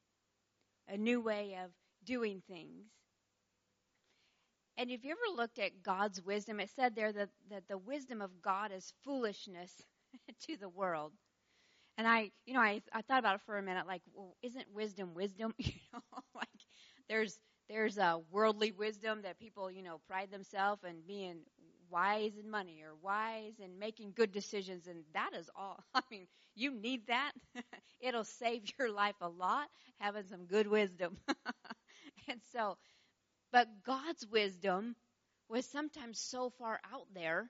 a 0.88 0.96
new 0.96 1.20
way 1.20 1.56
of 1.64 1.70
doing 2.04 2.42
things. 2.46 2.84
And 4.76 4.90
if 4.90 5.04
you 5.04 5.12
ever 5.12 5.36
looked 5.36 5.58
at 5.58 5.82
God's 5.82 6.22
wisdom, 6.22 6.60
it 6.60 6.70
said 6.74 6.94
there 6.94 7.12
that, 7.12 7.30
that 7.50 7.68
the 7.68 7.78
wisdom 7.78 8.20
of 8.22 8.42
God 8.42 8.72
is 8.72 8.92
foolishness 9.04 9.72
to 10.46 10.56
the 10.56 10.68
world. 10.68 11.12
And 11.98 12.08
I, 12.08 12.32
you 12.46 12.54
know, 12.54 12.60
I, 12.60 12.82
I 12.92 13.02
thought 13.02 13.20
about 13.20 13.36
it 13.36 13.42
for 13.46 13.58
a 13.58 13.62
minute, 13.62 13.86
like, 13.86 14.02
well, 14.14 14.36
isn't 14.42 14.66
wisdom 14.74 15.14
wisdom? 15.14 15.54
You 15.60 15.72
know, 15.92 16.00
like 16.34 16.48
there's, 17.08 17.38
there's 17.68 17.98
a 17.98 18.20
worldly 18.30 18.72
wisdom 18.72 19.22
that 19.22 19.38
people, 19.38 19.70
you 19.70 19.82
know, 19.82 20.00
pride 20.08 20.30
themselves 20.30 20.82
in 20.84 21.02
being 21.06 21.38
wise 21.90 22.32
in 22.38 22.50
money 22.50 22.82
or 22.82 22.94
wise 23.02 23.54
in 23.60 23.78
making 23.78 24.12
good 24.16 24.32
decisions. 24.32 24.86
And 24.88 25.04
that 25.14 25.30
is 25.38 25.50
all. 25.56 25.84
I 25.94 26.02
mean, 26.10 26.26
you 26.56 26.72
need 26.74 27.06
that. 27.08 27.32
It'll 28.00 28.24
save 28.24 28.62
your 28.78 28.90
life 28.92 29.16
a 29.20 29.28
lot 29.28 29.68
having 30.00 30.24
some 30.26 30.46
good 30.46 30.66
wisdom. 30.66 31.18
and 32.28 32.40
so, 32.52 32.76
but 33.54 33.68
God's 33.84 34.26
wisdom 34.26 34.96
was 35.48 35.64
sometimes 35.64 36.18
so 36.18 36.50
far 36.58 36.80
out 36.92 37.06
there, 37.14 37.48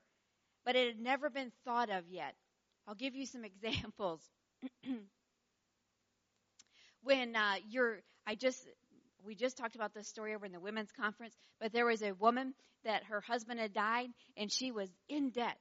but 0.66 0.76
it 0.76 0.86
had 0.86 1.02
never 1.02 1.30
been 1.30 1.50
thought 1.64 1.88
of 1.88 2.04
yet. 2.10 2.34
I'll 2.86 2.94
give 2.94 3.14
you 3.14 3.24
some 3.24 3.42
examples. 3.64 4.20
when 7.02 7.34
uh, 7.34 7.54
you're, 7.70 8.00
I 8.26 8.34
just, 8.34 8.68
we 9.24 9.34
just 9.34 9.56
talked 9.56 9.76
about 9.76 9.94
this 9.94 10.06
story 10.06 10.34
over 10.34 10.44
in 10.44 10.52
the 10.52 10.60
women's 10.60 10.92
conference, 10.92 11.34
but 11.58 11.72
there 11.72 11.86
was 11.86 12.02
a 12.02 12.12
woman 12.12 12.52
that 12.84 13.04
her 13.04 13.22
husband 13.22 13.58
had 13.58 13.72
died 13.72 14.10
and 14.36 14.52
she 14.52 14.72
was 14.72 14.90
in 15.08 15.30
debt. 15.30 15.56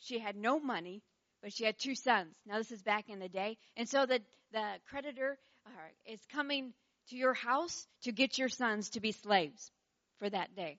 She 0.00 0.18
had 0.18 0.34
no 0.34 0.58
money, 0.58 1.04
but 1.40 1.52
she 1.52 1.64
had 1.64 1.78
two 1.78 1.94
sons. 1.94 2.34
Now 2.46 2.58
this 2.58 2.72
is 2.72 2.82
back 2.82 3.08
in 3.08 3.20
the 3.20 3.28
day. 3.28 3.58
And 3.76 3.88
so 3.88 4.06
the, 4.06 4.20
the 4.50 4.66
creditor 4.90 5.38
uh, 5.66 6.12
is 6.12 6.18
coming 6.32 6.72
to 7.08 7.16
your 7.16 7.34
house 7.34 7.86
to 8.02 8.12
get 8.12 8.38
your 8.38 8.48
sons 8.48 8.90
to 8.90 9.00
be 9.00 9.12
slaves 9.12 9.70
for 10.18 10.28
that 10.30 10.54
day. 10.54 10.78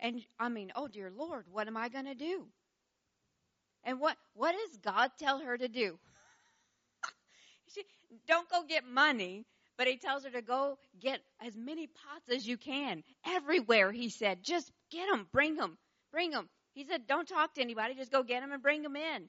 And 0.00 0.22
I 0.38 0.48
mean, 0.48 0.72
oh 0.76 0.88
dear 0.88 1.10
Lord, 1.14 1.46
what 1.50 1.66
am 1.66 1.76
I 1.76 1.88
going 1.88 2.06
to 2.06 2.14
do? 2.14 2.46
And 3.84 4.00
what, 4.00 4.16
what 4.34 4.52
does 4.52 4.78
God 4.78 5.10
tell 5.18 5.40
her 5.40 5.56
to 5.56 5.68
do? 5.68 5.98
she, 7.74 7.84
don't 8.26 8.48
go 8.48 8.62
get 8.66 8.86
money, 8.86 9.44
but 9.76 9.86
he 9.86 9.96
tells 9.96 10.24
her 10.24 10.30
to 10.30 10.42
go 10.42 10.78
get 11.00 11.20
as 11.44 11.56
many 11.56 11.86
pots 11.86 12.34
as 12.34 12.46
you 12.46 12.56
can. 12.56 13.02
Everywhere, 13.26 13.92
he 13.92 14.08
said. 14.08 14.42
Just 14.42 14.70
get 14.90 15.08
them, 15.10 15.26
bring 15.32 15.56
them, 15.56 15.76
bring 16.12 16.30
them. 16.30 16.48
He 16.74 16.84
said, 16.84 17.06
don't 17.06 17.28
talk 17.28 17.54
to 17.54 17.60
anybody, 17.60 17.94
just 17.94 18.10
go 18.10 18.22
get 18.22 18.40
them 18.40 18.52
and 18.52 18.62
bring 18.62 18.82
them 18.82 18.96
in. 18.96 19.28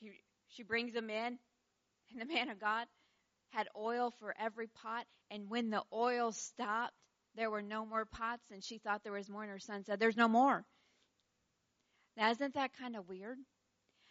He, 0.00 0.12
she 0.48 0.62
brings 0.62 0.94
them 0.94 1.10
in, 1.10 1.38
and 2.12 2.20
the 2.20 2.32
man 2.32 2.48
of 2.48 2.60
God 2.60 2.86
had 3.50 3.68
oil 3.76 4.12
for 4.18 4.34
every 4.38 4.66
pot, 4.68 5.06
and 5.30 5.48
when 5.48 5.70
the 5.70 5.82
oil 5.92 6.32
stopped, 6.32 6.94
there 7.34 7.50
were 7.50 7.62
no 7.62 7.86
more 7.86 8.04
pots, 8.04 8.44
and 8.50 8.62
she 8.62 8.78
thought 8.78 9.02
there 9.04 9.12
was 9.12 9.28
more, 9.28 9.42
and 9.42 9.52
her 9.52 9.58
son 9.58 9.84
said, 9.84 10.00
There's 10.00 10.16
no 10.16 10.28
more. 10.28 10.64
Now, 12.16 12.30
isn't 12.30 12.54
that 12.54 12.76
kind 12.76 12.96
of 12.96 13.08
weird? 13.08 13.38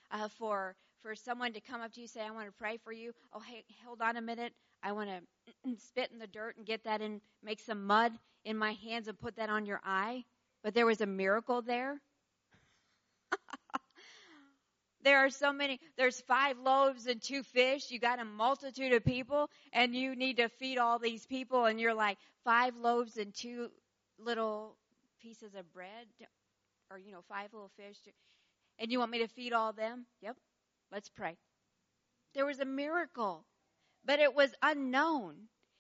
Uh, 0.10 0.30
for 0.38 0.76
for 1.02 1.16
someone 1.16 1.54
to 1.54 1.62
come 1.62 1.82
up 1.82 1.94
to 1.94 2.00
you 2.00 2.06
and 2.06 2.10
say, 2.10 2.22
I 2.22 2.32
want 2.32 2.48
to 2.48 2.54
pray 2.54 2.78
for 2.84 2.92
you. 2.92 3.14
Oh, 3.34 3.40
hey, 3.40 3.64
hold 3.86 4.02
on 4.02 4.18
a 4.18 4.22
minute. 4.22 4.54
I 4.84 4.92
want 4.94 5.10
to 5.66 5.76
spit 5.78 6.12
in 6.12 6.20
the 6.20 6.28
dirt 6.28 6.58
and 6.58 6.66
get 6.66 6.84
that 6.86 7.02
and 7.02 7.22
make 7.44 7.60
some 7.60 7.86
mud 7.86 8.14
in 8.46 8.58
my 8.58 8.74
hands 8.74 9.08
and 9.08 9.20
put 9.20 9.36
that 9.36 9.50
on 9.50 9.66
your 9.66 9.82
eye. 9.84 10.24
But 10.64 10.74
there 10.74 10.86
was 10.86 11.02
a 11.02 11.06
miracle 11.06 11.62
there. 11.62 12.02
There 15.08 15.20
are 15.20 15.30
so 15.30 15.54
many. 15.54 15.80
There's 15.98 16.20
five 16.20 16.60
loaves 16.60 17.08
and 17.08 17.22
two 17.22 17.42
fish. 17.42 17.90
You 17.92 17.98
got 17.98 18.20
a 18.20 18.26
multitude 18.26 18.92
of 18.92 19.06
people, 19.06 19.50
and 19.72 19.96
you 19.96 20.18
need 20.18 20.36
to 20.38 20.50
feed 20.50 20.78
all 20.78 21.00
these 21.00 21.26
people, 21.26 21.64
and 21.64 21.80
you're 21.80 21.94
like 21.94 22.18
five 22.44 22.76
loaves 22.76 23.16
and 23.16 23.34
two 23.34 23.70
little 24.20 24.76
pieces 25.22 25.56
of 25.56 25.72
bread, 25.74 26.08
or 26.92 27.00
you 27.00 27.14
know, 27.14 27.22
five 27.30 27.54
little 27.54 27.72
fish, 27.78 27.96
and 28.80 28.92
you 28.92 29.00
want 29.00 29.12
me 29.12 29.20
to 29.20 29.30
feed 29.30 29.54
all 29.54 29.72
them? 29.72 30.06
Yep. 30.22 30.36
Let's 30.92 31.08
pray. 31.08 31.38
There 32.36 32.46
was 32.46 32.60
a 32.60 32.66
miracle, 32.66 33.46
but 34.04 34.20
it 34.20 34.36
was 34.36 34.54
unknown. 34.62 35.36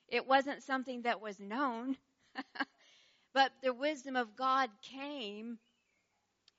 It 0.07 0.25
wasn't 0.25 0.63
something 0.63 1.01
that 1.01 1.19
was 1.19 1.37
known. 1.37 1.97
but 3.33 3.51
the 3.61 3.73
wisdom 3.73 4.15
of 4.15 4.37
God 4.37 4.69
came, 4.81 5.59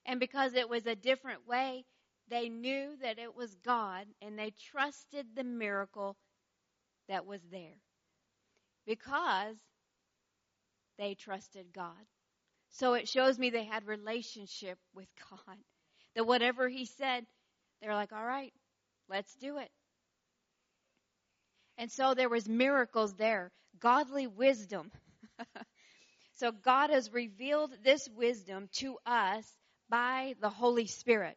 and 0.04 0.20
because 0.20 0.52
it 0.52 0.68
was 0.68 0.84
a 0.84 0.94
different 0.94 1.48
way, 1.48 1.86
they 2.30 2.48
knew 2.48 2.96
that 3.02 3.18
it 3.18 3.34
was 3.34 3.54
God 3.64 4.06
and 4.22 4.38
they 4.38 4.52
trusted 4.70 5.26
the 5.34 5.44
miracle 5.44 6.16
that 7.08 7.26
was 7.26 7.40
there 7.50 7.76
because 8.86 9.56
they 10.98 11.14
trusted 11.14 11.66
God. 11.72 11.92
So 12.70 12.94
it 12.94 13.08
shows 13.08 13.38
me 13.38 13.50
they 13.50 13.64
had 13.64 13.86
relationship 13.86 14.78
with 14.94 15.08
God. 15.30 15.56
That 16.14 16.26
whatever 16.26 16.68
he 16.68 16.84
said, 16.84 17.24
they're 17.80 17.94
like, 17.94 18.12
all 18.12 18.24
right, 18.24 18.52
let's 19.08 19.34
do 19.36 19.58
it. 19.58 19.70
And 21.78 21.90
so 21.90 22.14
there 22.14 22.28
was 22.28 22.48
miracles 22.48 23.14
there, 23.14 23.52
godly 23.78 24.26
wisdom. 24.26 24.90
so 26.34 26.50
God 26.50 26.90
has 26.90 27.12
revealed 27.12 27.72
this 27.84 28.08
wisdom 28.08 28.68
to 28.78 28.98
us 29.06 29.44
by 29.88 30.34
the 30.40 30.50
Holy 30.50 30.86
Spirit. 30.86 31.36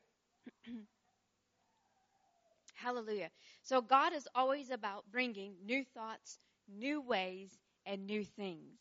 Hallelujah. 2.81 3.29
So 3.63 3.81
God 3.81 4.13
is 4.13 4.27
always 4.33 4.71
about 4.71 5.05
bringing 5.11 5.55
new 5.65 5.83
thoughts, 5.93 6.39
new 6.67 7.01
ways, 7.01 7.49
and 7.85 8.05
new 8.05 8.23
things. 8.23 8.79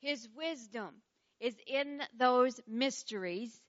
His 0.00 0.28
wisdom 0.34 1.02
is 1.40 1.54
in 1.66 2.02
those 2.16 2.60
mysteries, 2.66 3.60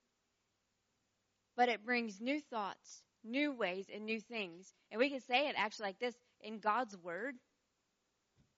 but 1.55 1.69
it 1.69 1.85
brings 1.85 2.19
new 2.19 2.41
thoughts, 2.41 3.03
new 3.23 3.51
ways, 3.51 3.85
and 3.93 4.05
new 4.05 4.19
things. 4.19 4.73
And 4.91 4.99
we 4.99 5.09
can 5.09 5.21
say 5.21 5.47
it 5.49 5.55
actually 5.57 5.87
like 5.87 5.99
this 5.99 6.15
in 6.41 6.59
God's 6.59 6.97
Word, 6.97 7.35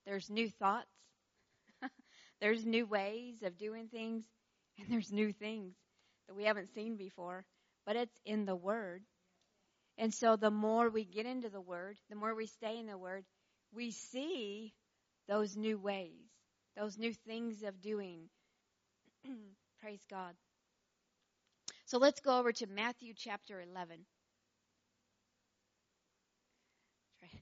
there's 0.05 0.29
new 0.29 0.49
thoughts, 0.49 0.87
there's 2.39 2.65
new 2.65 2.85
ways 2.85 3.43
of 3.43 3.57
doing 3.57 3.87
things, 3.87 4.23
and 4.79 4.87
there's 4.89 5.11
new 5.11 5.33
things 5.33 5.73
that 6.27 6.35
we 6.35 6.45
haven't 6.45 6.73
seen 6.73 6.95
before 6.95 7.45
but 7.85 7.95
it's 7.95 8.19
in 8.25 8.45
the 8.45 8.55
Word. 8.55 9.03
And 9.97 10.13
so 10.13 10.35
the 10.35 10.51
more 10.51 10.89
we 10.89 11.05
get 11.05 11.25
into 11.25 11.49
the 11.49 11.61
Word, 11.61 11.97
the 12.09 12.15
more 12.15 12.35
we 12.35 12.47
stay 12.47 12.77
in 12.79 12.87
the 12.87 12.97
Word, 12.97 13.25
we 13.73 13.91
see 13.91 14.73
those 15.27 15.55
new 15.55 15.77
ways, 15.77 16.29
those 16.75 16.97
new 16.97 17.13
things 17.13 17.63
of 17.63 17.81
doing. 17.81 18.29
Praise 19.81 20.05
God. 20.09 20.35
So 21.85 21.97
let's 21.97 22.19
go 22.19 22.39
over 22.39 22.51
to 22.51 22.67
Matthew 22.67 23.13
chapter 23.15 23.61
11. 23.61 23.99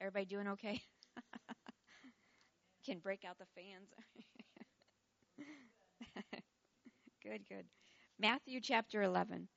Everybody 0.00 0.24
doing 0.26 0.48
okay? 0.48 0.82
Can 2.84 2.98
break 2.98 3.24
out 3.24 3.38
the 3.38 3.46
fans. 3.54 3.88
good, 7.22 7.42
good. 7.48 7.64
Matthew 8.18 8.60
chapter 8.60 9.02
11. 9.02 9.48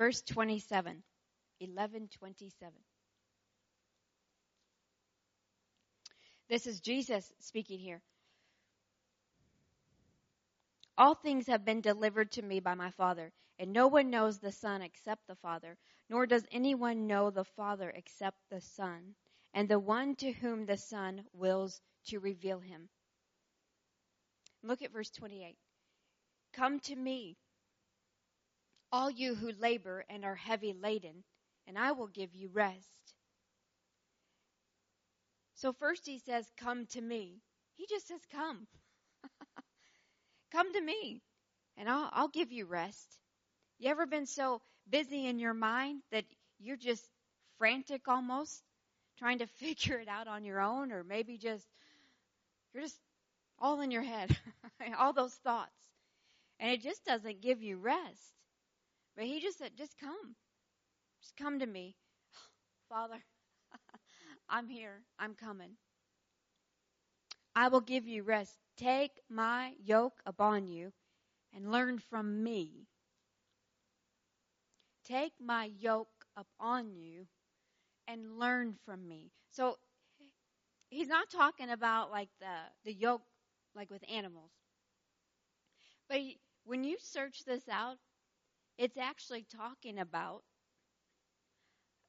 Verse 0.00 0.22
27. 0.22 1.02
1127. 1.58 2.72
This 6.48 6.66
is 6.66 6.80
Jesus 6.80 7.30
speaking 7.40 7.78
here. 7.78 8.00
All 10.96 11.14
things 11.14 11.48
have 11.48 11.66
been 11.66 11.82
delivered 11.82 12.32
to 12.32 12.42
me 12.42 12.60
by 12.60 12.74
my 12.74 12.90
Father, 12.92 13.30
and 13.58 13.74
no 13.74 13.88
one 13.88 14.08
knows 14.08 14.38
the 14.38 14.52
Son 14.52 14.80
except 14.80 15.26
the 15.28 15.36
Father, 15.36 15.76
nor 16.08 16.24
does 16.24 16.46
anyone 16.50 17.06
know 17.06 17.28
the 17.28 17.44
Father 17.44 17.92
except 17.94 18.38
the 18.50 18.62
Son, 18.62 19.14
and 19.52 19.68
the 19.68 19.78
one 19.78 20.16
to 20.16 20.32
whom 20.32 20.64
the 20.64 20.78
Son 20.78 21.24
wills 21.34 21.78
to 22.06 22.20
reveal 22.20 22.58
him. 22.58 22.88
Look 24.62 24.80
at 24.80 24.92
verse 24.92 25.10
28. 25.10 25.58
Come 26.54 26.80
to 26.80 26.96
me, 26.96 27.36
all 28.92 29.10
you 29.10 29.34
who 29.34 29.52
labor 29.52 30.04
and 30.08 30.24
are 30.24 30.34
heavy 30.34 30.72
laden, 30.72 31.24
and 31.66 31.78
I 31.78 31.92
will 31.92 32.08
give 32.08 32.34
you 32.34 32.48
rest. 32.48 33.14
So 35.54 35.72
first 35.72 36.06
he 36.06 36.18
says, 36.18 36.50
Come 36.56 36.86
to 36.86 37.00
me. 37.00 37.40
He 37.76 37.86
just 37.86 38.08
says, 38.08 38.20
Come. 38.32 38.66
come 40.52 40.72
to 40.72 40.80
me, 40.80 41.22
and 41.76 41.88
I'll, 41.88 42.10
I'll 42.12 42.28
give 42.28 42.52
you 42.52 42.66
rest. 42.66 43.18
You 43.78 43.90
ever 43.90 44.06
been 44.06 44.26
so 44.26 44.62
busy 44.88 45.26
in 45.26 45.38
your 45.38 45.54
mind 45.54 46.02
that 46.12 46.24
you're 46.58 46.76
just 46.76 47.04
frantic 47.58 48.08
almost, 48.08 48.62
trying 49.18 49.38
to 49.38 49.46
figure 49.58 49.98
it 49.98 50.08
out 50.08 50.28
on 50.28 50.44
your 50.44 50.60
own, 50.60 50.92
or 50.92 51.04
maybe 51.04 51.38
just, 51.38 51.66
you're 52.72 52.82
just 52.82 52.98
all 53.58 53.80
in 53.80 53.90
your 53.90 54.02
head, 54.02 54.36
all 54.98 55.12
those 55.12 55.34
thoughts. 55.34 55.74
And 56.60 56.72
it 56.72 56.82
just 56.82 57.04
doesn't 57.04 57.42
give 57.42 57.62
you 57.62 57.78
rest. 57.78 58.39
But 59.20 59.26
he 59.26 59.38
just 59.38 59.58
said, 59.58 59.72
just 59.76 59.98
come. 59.98 60.34
Just 61.20 61.36
come 61.36 61.58
to 61.58 61.66
me. 61.66 61.94
Father, 62.88 63.22
I'm 64.48 64.66
here. 64.66 65.02
I'm 65.18 65.34
coming. 65.34 65.72
I 67.54 67.68
will 67.68 67.82
give 67.82 68.08
you 68.08 68.22
rest. 68.22 68.56
Take 68.78 69.20
my 69.28 69.74
yoke 69.84 70.22
upon 70.24 70.68
you 70.68 70.94
and 71.54 71.70
learn 71.70 71.98
from 71.98 72.42
me. 72.42 72.86
Take 75.04 75.34
my 75.38 75.66
yoke 75.66 76.24
upon 76.34 76.94
you 76.94 77.26
and 78.08 78.38
learn 78.38 78.74
from 78.86 79.06
me. 79.06 79.32
So 79.50 79.76
he's 80.88 81.08
not 81.08 81.28
talking 81.28 81.68
about 81.68 82.10
like 82.10 82.30
the, 82.40 82.56
the 82.86 82.94
yoke 82.94 83.20
like 83.74 83.90
with 83.90 84.02
animals. 84.10 84.52
But 86.08 86.20
he, 86.20 86.38
when 86.64 86.84
you 86.84 86.96
search 86.98 87.44
this 87.44 87.68
out, 87.68 87.98
it's 88.80 88.98
actually 88.98 89.44
talking 89.56 90.00
about 90.00 90.42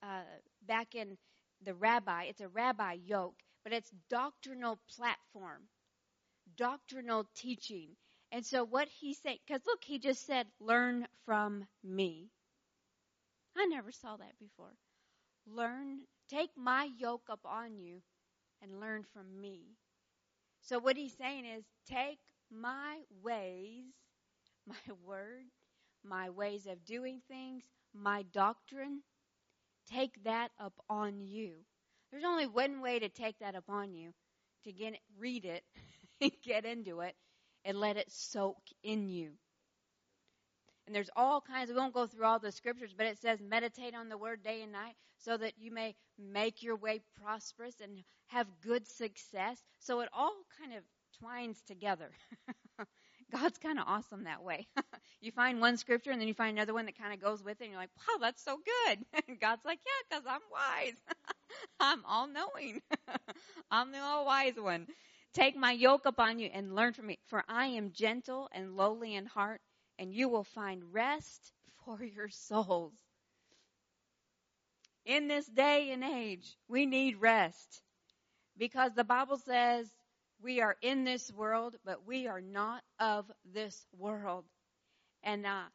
uh, 0.03 0.23
back 0.67 0.95
in 0.95 1.17
the 1.63 1.73
rabbi, 1.73 2.23
it's 2.23 2.41
a 2.41 2.47
rabbi 2.47 2.93
yoke, 2.93 3.35
but 3.63 3.73
it's 3.73 3.91
doctrinal 4.09 4.79
platform, 4.95 5.63
doctrinal 6.57 7.27
teaching. 7.35 7.95
And 8.31 8.45
so 8.45 8.63
what 8.63 8.87
he 8.89 9.13
said, 9.13 9.37
because 9.47 9.65
look, 9.65 9.83
he 9.83 9.99
just 9.99 10.25
said, 10.25 10.47
learn 10.59 11.07
from 11.25 11.65
me. 11.83 12.29
I 13.57 13.65
never 13.67 13.91
saw 13.93 14.17
that 14.17 14.37
before. 14.39 14.75
Learn, 15.47 16.07
take 16.29 16.51
my 16.57 16.85
yoke 16.97 17.29
up 17.29 17.45
on 17.45 17.77
you 17.79 18.01
and 18.61 18.79
learn 18.79 19.03
from 19.13 19.41
me. 19.41 19.77
So 20.61 20.79
what 20.79 20.97
he's 20.97 21.17
saying 21.17 21.45
is, 21.45 21.65
take 21.87 22.19
my 22.51 23.01
ways, 23.23 23.85
my 24.67 24.93
word, 25.03 25.45
my 26.03 26.29
ways 26.29 26.67
of 26.67 26.85
doing 26.85 27.21
things, 27.27 27.63
my 27.93 28.23
doctrine, 28.33 29.01
take 29.87 30.23
that 30.23 30.51
up 30.59 30.73
on 30.89 31.21
you. 31.21 31.53
There's 32.11 32.23
only 32.23 32.47
one 32.47 32.81
way 32.81 32.99
to 32.99 33.09
take 33.09 33.39
that 33.39 33.55
upon 33.55 33.93
you 33.93 34.11
to 34.65 34.71
get 34.71 34.95
read 35.17 35.45
it, 35.45 35.63
get 36.43 36.65
into 36.65 37.01
it, 37.01 37.15
and 37.65 37.79
let 37.79 37.97
it 37.97 38.11
soak 38.11 38.57
in 38.83 39.07
you. 39.09 39.31
And 40.85 40.95
there's 40.95 41.09
all 41.15 41.41
kinds, 41.41 41.69
we 41.69 41.75
won't 41.75 41.93
go 41.93 42.07
through 42.07 42.25
all 42.25 42.39
the 42.39 42.51
scriptures, 42.51 42.93
but 42.95 43.05
it 43.05 43.17
says 43.19 43.39
meditate 43.41 43.95
on 43.95 44.09
the 44.09 44.17
word 44.17 44.43
day 44.43 44.61
and 44.61 44.71
night 44.71 44.95
so 45.17 45.37
that 45.37 45.53
you 45.57 45.71
may 45.71 45.95
make 46.17 46.61
your 46.63 46.75
way 46.75 47.01
prosperous 47.21 47.79
and 47.81 48.03
have 48.27 48.47
good 48.61 48.87
success. 48.87 49.63
So 49.79 50.01
it 50.01 50.09
all 50.13 50.35
kind 50.59 50.73
of 50.73 50.83
twines 51.19 51.61
together. 51.61 52.11
God's 53.31 53.57
kind 53.57 53.79
of 53.79 53.85
awesome 53.87 54.25
that 54.25 54.43
way. 54.43 54.67
you 55.21 55.31
find 55.31 55.61
one 55.61 55.77
scripture 55.77 56.11
and 56.11 56.19
then 56.19 56.27
you 56.27 56.33
find 56.33 56.57
another 56.57 56.73
one 56.73 56.85
that 56.85 56.97
kind 56.97 57.13
of 57.13 57.21
goes 57.21 57.43
with 57.43 57.61
it 57.61 57.65
and 57.65 57.71
you're 57.71 57.79
like, 57.79 57.89
wow, 57.97 58.17
that's 58.19 58.43
so 58.43 58.57
good. 58.57 58.99
And 59.27 59.39
God's 59.41 59.63
like, 59.65 59.79
yeah, 59.85 60.17
because 60.19 60.25
I'm 60.27 60.41
wise. 60.51 60.97
I'm 61.79 62.05
all 62.05 62.27
knowing. 62.27 62.81
I'm 63.71 63.91
the 63.91 63.99
all 63.99 64.25
wise 64.25 64.55
one. 64.57 64.87
Take 65.33 65.55
my 65.55 65.71
yoke 65.71 66.05
upon 66.05 66.39
you 66.39 66.49
and 66.53 66.75
learn 66.75 66.93
from 66.93 67.07
me, 67.07 67.19
for 67.27 67.43
I 67.47 67.67
am 67.67 67.91
gentle 67.93 68.49
and 68.51 68.75
lowly 68.75 69.15
in 69.15 69.25
heart, 69.25 69.61
and 69.97 70.13
you 70.13 70.27
will 70.27 70.43
find 70.43 70.93
rest 70.93 71.53
for 71.85 72.03
your 72.03 72.29
souls. 72.29 72.93
In 75.05 75.27
this 75.27 75.45
day 75.45 75.91
and 75.91 76.03
age, 76.03 76.57
we 76.67 76.85
need 76.85 77.21
rest 77.21 77.81
because 78.57 78.93
the 78.93 79.03
Bible 79.03 79.37
says 79.37 79.87
we 80.41 80.61
are 80.61 80.77
in 80.81 81.03
this 81.03 81.31
world, 81.31 81.75
but 81.85 82.05
we 82.05 82.27
are 82.27 82.41
not 82.41 82.81
of 82.99 83.31
this 83.53 83.85
world. 83.97 84.45
And 85.23 85.45
uh, 85.45 85.65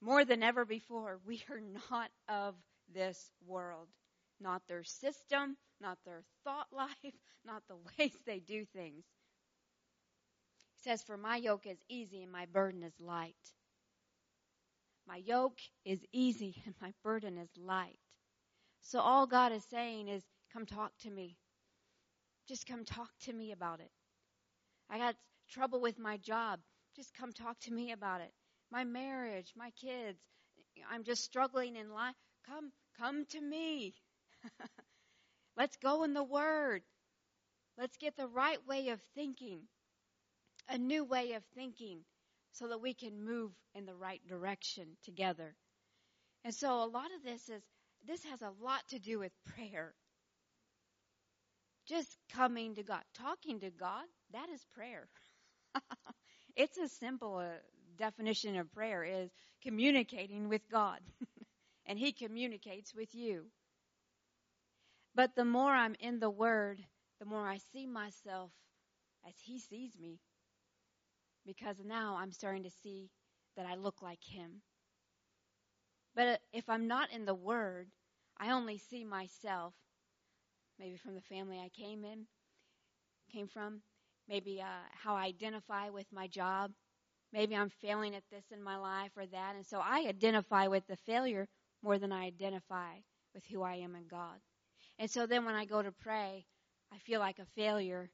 more 0.00 0.24
than 0.24 0.42
ever 0.42 0.64
before, 0.64 1.20
we 1.26 1.42
are 1.50 1.60
not 1.90 2.10
of 2.28 2.54
this 2.94 3.30
world. 3.46 3.88
Not 4.40 4.62
their 4.66 4.84
system, 4.84 5.56
not 5.80 5.98
their 6.04 6.22
thought 6.44 6.66
life, 6.72 7.14
not 7.44 7.62
the 7.68 7.76
ways 7.98 8.12
they 8.26 8.40
do 8.40 8.64
things. 8.74 9.04
He 10.76 10.90
says, 10.90 11.02
For 11.02 11.16
my 11.16 11.36
yoke 11.36 11.66
is 11.66 11.78
easy 11.88 12.22
and 12.22 12.32
my 12.32 12.46
burden 12.46 12.82
is 12.82 12.94
light. 13.00 13.36
My 15.06 15.16
yoke 15.16 15.58
is 15.84 16.00
easy 16.12 16.62
and 16.64 16.74
my 16.80 16.92
burden 17.04 17.38
is 17.38 17.50
light. 17.56 17.98
So 18.82 19.00
all 19.00 19.26
God 19.26 19.52
is 19.52 19.64
saying 19.70 20.08
is, 20.08 20.22
Come 20.52 20.66
talk 20.66 20.92
to 21.02 21.10
me. 21.10 21.36
Just 22.48 22.66
come 22.66 22.84
talk 22.84 23.10
to 23.22 23.32
me 23.32 23.52
about 23.52 23.80
it. 23.80 23.90
I 24.90 24.98
got 24.98 25.16
trouble 25.50 25.80
with 25.80 25.98
my 25.98 26.16
job. 26.18 26.60
Just 26.96 27.14
come 27.14 27.32
talk 27.32 27.58
to 27.60 27.72
me 27.72 27.92
about 27.92 28.20
it. 28.20 28.32
My 28.70 28.84
marriage, 28.84 29.52
my 29.56 29.70
kids. 29.80 30.18
I'm 30.90 31.04
just 31.04 31.24
struggling 31.24 31.76
in 31.76 31.92
life. 31.92 32.14
Come, 32.46 32.72
come 32.98 33.24
to 33.26 33.40
me. 33.40 33.94
Let's 35.56 35.76
go 35.76 36.04
in 36.04 36.14
the 36.14 36.24
Word. 36.24 36.82
Let's 37.78 37.96
get 37.96 38.16
the 38.16 38.26
right 38.28 38.58
way 38.66 38.88
of 38.88 39.00
thinking, 39.14 39.62
a 40.68 40.78
new 40.78 41.04
way 41.04 41.32
of 41.32 41.42
thinking, 41.54 42.00
so 42.52 42.68
that 42.68 42.82
we 42.82 42.92
can 42.94 43.24
move 43.24 43.52
in 43.74 43.86
the 43.86 43.94
right 43.94 44.20
direction 44.26 44.96
together. 45.04 45.54
And 46.44 46.54
so 46.54 46.82
a 46.82 46.86
lot 46.86 47.10
of 47.16 47.22
this 47.24 47.48
is, 47.48 47.62
this 48.06 48.24
has 48.24 48.42
a 48.42 48.52
lot 48.60 48.86
to 48.88 48.98
do 48.98 49.18
with 49.18 49.32
prayer. 49.46 49.94
Just 51.88 52.16
coming 52.32 52.74
to 52.76 52.82
God, 52.82 53.02
talking 53.14 53.60
to 53.60 53.70
God, 53.70 54.04
that 54.32 54.48
is 54.48 54.64
prayer. 54.74 55.08
it's 56.56 56.78
a 56.78 56.88
simple 56.88 57.38
uh, 57.38 57.58
definition 57.98 58.56
of 58.56 58.72
prayer 58.72 59.04
is 59.04 59.30
communicating 59.62 60.48
with 60.48 60.62
God. 60.70 61.00
and 61.86 61.98
He 61.98 62.12
communicates 62.12 62.94
with 62.94 63.14
you. 63.14 63.46
But 65.14 65.34
the 65.34 65.44
more 65.44 65.72
I'm 65.72 65.96
in 66.00 66.20
the 66.20 66.30
Word, 66.30 66.80
the 67.18 67.26
more 67.26 67.46
I 67.46 67.58
see 67.72 67.86
myself 67.86 68.50
as 69.26 69.34
He 69.42 69.58
sees 69.58 69.92
me. 69.98 70.18
Because 71.44 71.76
now 71.84 72.16
I'm 72.18 72.32
starting 72.32 72.62
to 72.64 72.70
see 72.82 73.10
that 73.56 73.66
I 73.66 73.74
look 73.74 74.02
like 74.02 74.22
Him. 74.22 74.62
But 76.14 76.40
if 76.52 76.68
I'm 76.68 76.86
not 76.86 77.10
in 77.12 77.24
the 77.24 77.34
Word, 77.34 77.88
I 78.38 78.50
only 78.50 78.78
see 78.78 79.04
myself, 79.04 79.74
maybe 80.78 80.96
from 80.96 81.14
the 81.14 81.20
family 81.22 81.58
I 81.58 81.68
came 81.70 82.04
in, 82.04 82.26
came 83.32 83.48
from, 83.48 83.82
maybe 84.28 84.60
uh, 84.60 84.86
how 84.92 85.14
I 85.14 85.24
identify 85.24 85.90
with 85.90 86.06
my 86.12 86.26
job. 86.26 86.72
Maybe 87.32 87.56
I'm 87.56 87.70
failing 87.80 88.14
at 88.14 88.24
this 88.30 88.44
in 88.52 88.62
my 88.62 88.76
life 88.76 89.12
or 89.16 89.26
that. 89.26 89.56
And 89.56 89.66
so 89.66 89.80
I 89.80 90.04
identify 90.08 90.66
with 90.66 90.86
the 90.86 90.96
failure 90.96 91.48
more 91.82 91.98
than 91.98 92.12
I 92.12 92.26
identify 92.26 92.94
with 93.34 93.44
who 93.46 93.62
I 93.62 93.76
am 93.76 93.94
in 93.94 94.06
God. 94.06 94.38
And 94.98 95.10
so 95.10 95.26
then 95.26 95.44
when 95.44 95.54
I 95.54 95.64
go 95.64 95.82
to 95.82 95.92
pray, 95.92 96.44
I 96.92 96.98
feel 96.98 97.20
like 97.20 97.38
a 97.38 97.46
failure. 97.56 98.10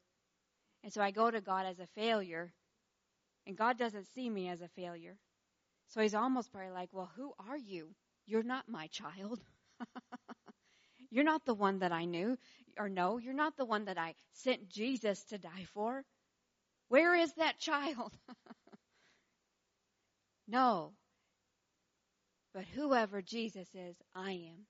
And 0.84 0.92
so 0.92 1.02
I 1.02 1.10
go 1.10 1.30
to 1.30 1.40
God 1.40 1.66
as 1.66 1.80
a 1.80 1.88
failure. 1.94 2.52
And 3.46 3.56
God 3.56 3.78
doesn't 3.78 4.06
see 4.14 4.30
me 4.30 4.48
as 4.48 4.60
a 4.60 4.68
failure. 4.68 5.16
So 5.88 6.00
he's 6.00 6.14
almost 6.14 6.52
probably 6.52 6.70
like, 6.70 6.90
well, 6.92 7.10
who 7.16 7.32
are 7.48 7.56
you? 7.58 7.94
You're 8.26 8.42
not 8.42 8.68
my 8.68 8.86
child. 8.88 9.40
You're 11.18 11.24
not 11.24 11.44
the 11.44 11.54
one 11.54 11.80
that 11.80 11.90
I 11.90 12.04
knew 12.04 12.38
or 12.78 12.88
no, 12.88 13.18
You're 13.18 13.34
not 13.34 13.56
the 13.56 13.64
one 13.64 13.86
that 13.86 13.98
I 13.98 14.14
sent 14.34 14.68
Jesus 14.68 15.24
to 15.24 15.36
die 15.36 15.66
for. 15.74 16.04
Where 16.90 17.16
is 17.16 17.32
that 17.32 17.58
child? 17.58 18.12
no. 20.46 20.92
But 22.54 22.66
whoever 22.66 23.20
Jesus 23.20 23.66
is, 23.74 23.96
I 24.14 24.30
am. 24.30 24.66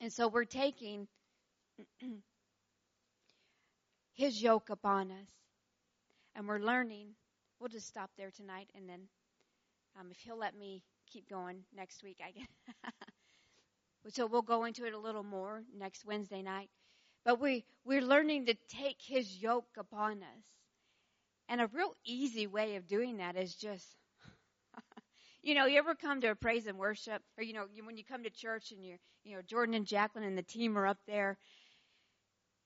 And 0.00 0.12
so 0.12 0.28
we're 0.28 0.44
taking 0.44 1.08
his 4.14 4.40
yoke 4.40 4.70
upon 4.70 5.10
us. 5.10 5.28
And 6.36 6.46
we're 6.46 6.60
learning. 6.60 7.16
We'll 7.58 7.68
just 7.68 7.88
stop 7.88 8.12
there 8.16 8.30
tonight 8.30 8.70
and 8.76 8.88
then 8.88 9.08
um, 9.98 10.12
if 10.12 10.20
he'll 10.20 10.38
let 10.38 10.56
me 10.56 10.84
keep 11.12 11.28
going 11.28 11.64
next 11.74 12.04
week, 12.04 12.18
I 12.24 12.30
guess. 12.30 12.84
so 14.10 14.26
we'll 14.26 14.42
go 14.42 14.64
into 14.64 14.84
it 14.86 14.94
a 14.94 14.98
little 14.98 15.22
more 15.22 15.62
next 15.76 16.04
Wednesday 16.04 16.42
night. 16.42 16.70
But 17.24 17.40
we, 17.40 17.64
we're 17.84 18.02
learning 18.02 18.46
to 18.46 18.54
take 18.68 18.98
his 19.00 19.36
yoke 19.42 19.76
upon 19.78 20.22
us. 20.22 20.44
And 21.48 21.60
a 21.60 21.66
real 21.68 21.94
easy 22.04 22.46
way 22.46 22.76
of 22.76 22.86
doing 22.86 23.18
that 23.18 23.36
is 23.36 23.54
just 23.54 23.96
you 25.42 25.54
know, 25.54 25.66
you 25.66 25.78
ever 25.78 25.94
come 25.94 26.20
to 26.20 26.30
a 26.30 26.34
praise 26.34 26.66
and 26.66 26.78
worship, 26.78 27.22
or 27.38 27.44
you 27.44 27.52
know, 27.52 27.66
when 27.84 27.96
you 27.96 28.04
come 28.04 28.24
to 28.24 28.30
church 28.30 28.72
and 28.72 28.84
you're, 28.84 28.98
you 29.24 29.36
know, 29.36 29.42
Jordan 29.42 29.74
and 29.74 29.86
Jacqueline 29.86 30.24
and 30.24 30.38
the 30.38 30.42
team 30.42 30.76
are 30.78 30.86
up 30.86 30.98
there, 31.06 31.38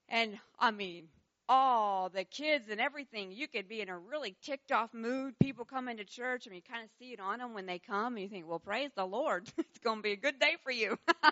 and 0.07 0.37
I 0.59 0.71
mean, 0.71 1.07
all 1.49 2.09
the 2.09 2.23
kids 2.23 2.69
and 2.69 2.79
everything, 2.79 3.31
you 3.31 3.47
could 3.47 3.67
be 3.67 3.81
in 3.81 3.89
a 3.89 3.97
really 3.97 4.35
ticked 4.43 4.71
off 4.71 4.93
mood. 4.93 5.33
People 5.39 5.65
come 5.65 5.89
into 5.89 6.05
church 6.05 6.45
and 6.45 6.55
you 6.55 6.61
kind 6.61 6.83
of 6.83 6.89
see 6.99 7.11
it 7.11 7.19
on 7.19 7.39
them 7.39 7.55
when 7.55 7.65
they 7.65 7.79
come, 7.79 8.13
and 8.13 8.21
you 8.23 8.29
think, 8.29 8.47
well, 8.47 8.59
praise 8.59 8.91
the 8.95 9.05
Lord, 9.05 9.49
it's 9.57 9.79
going 9.79 9.97
to 9.97 10.03
be 10.03 10.11
a 10.11 10.15
good 10.15 10.39
day 10.39 10.55
for 10.63 10.71
you. 10.71 10.97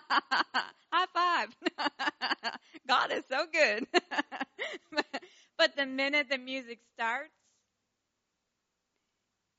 High 0.91 1.05
five. 1.13 1.55
God 2.87 3.11
is 3.11 3.23
so 3.29 3.45
good. 3.53 3.85
but 5.57 5.75
the 5.75 5.85
minute 5.85 6.27
the 6.31 6.39
music 6.39 6.79
starts, 6.95 7.31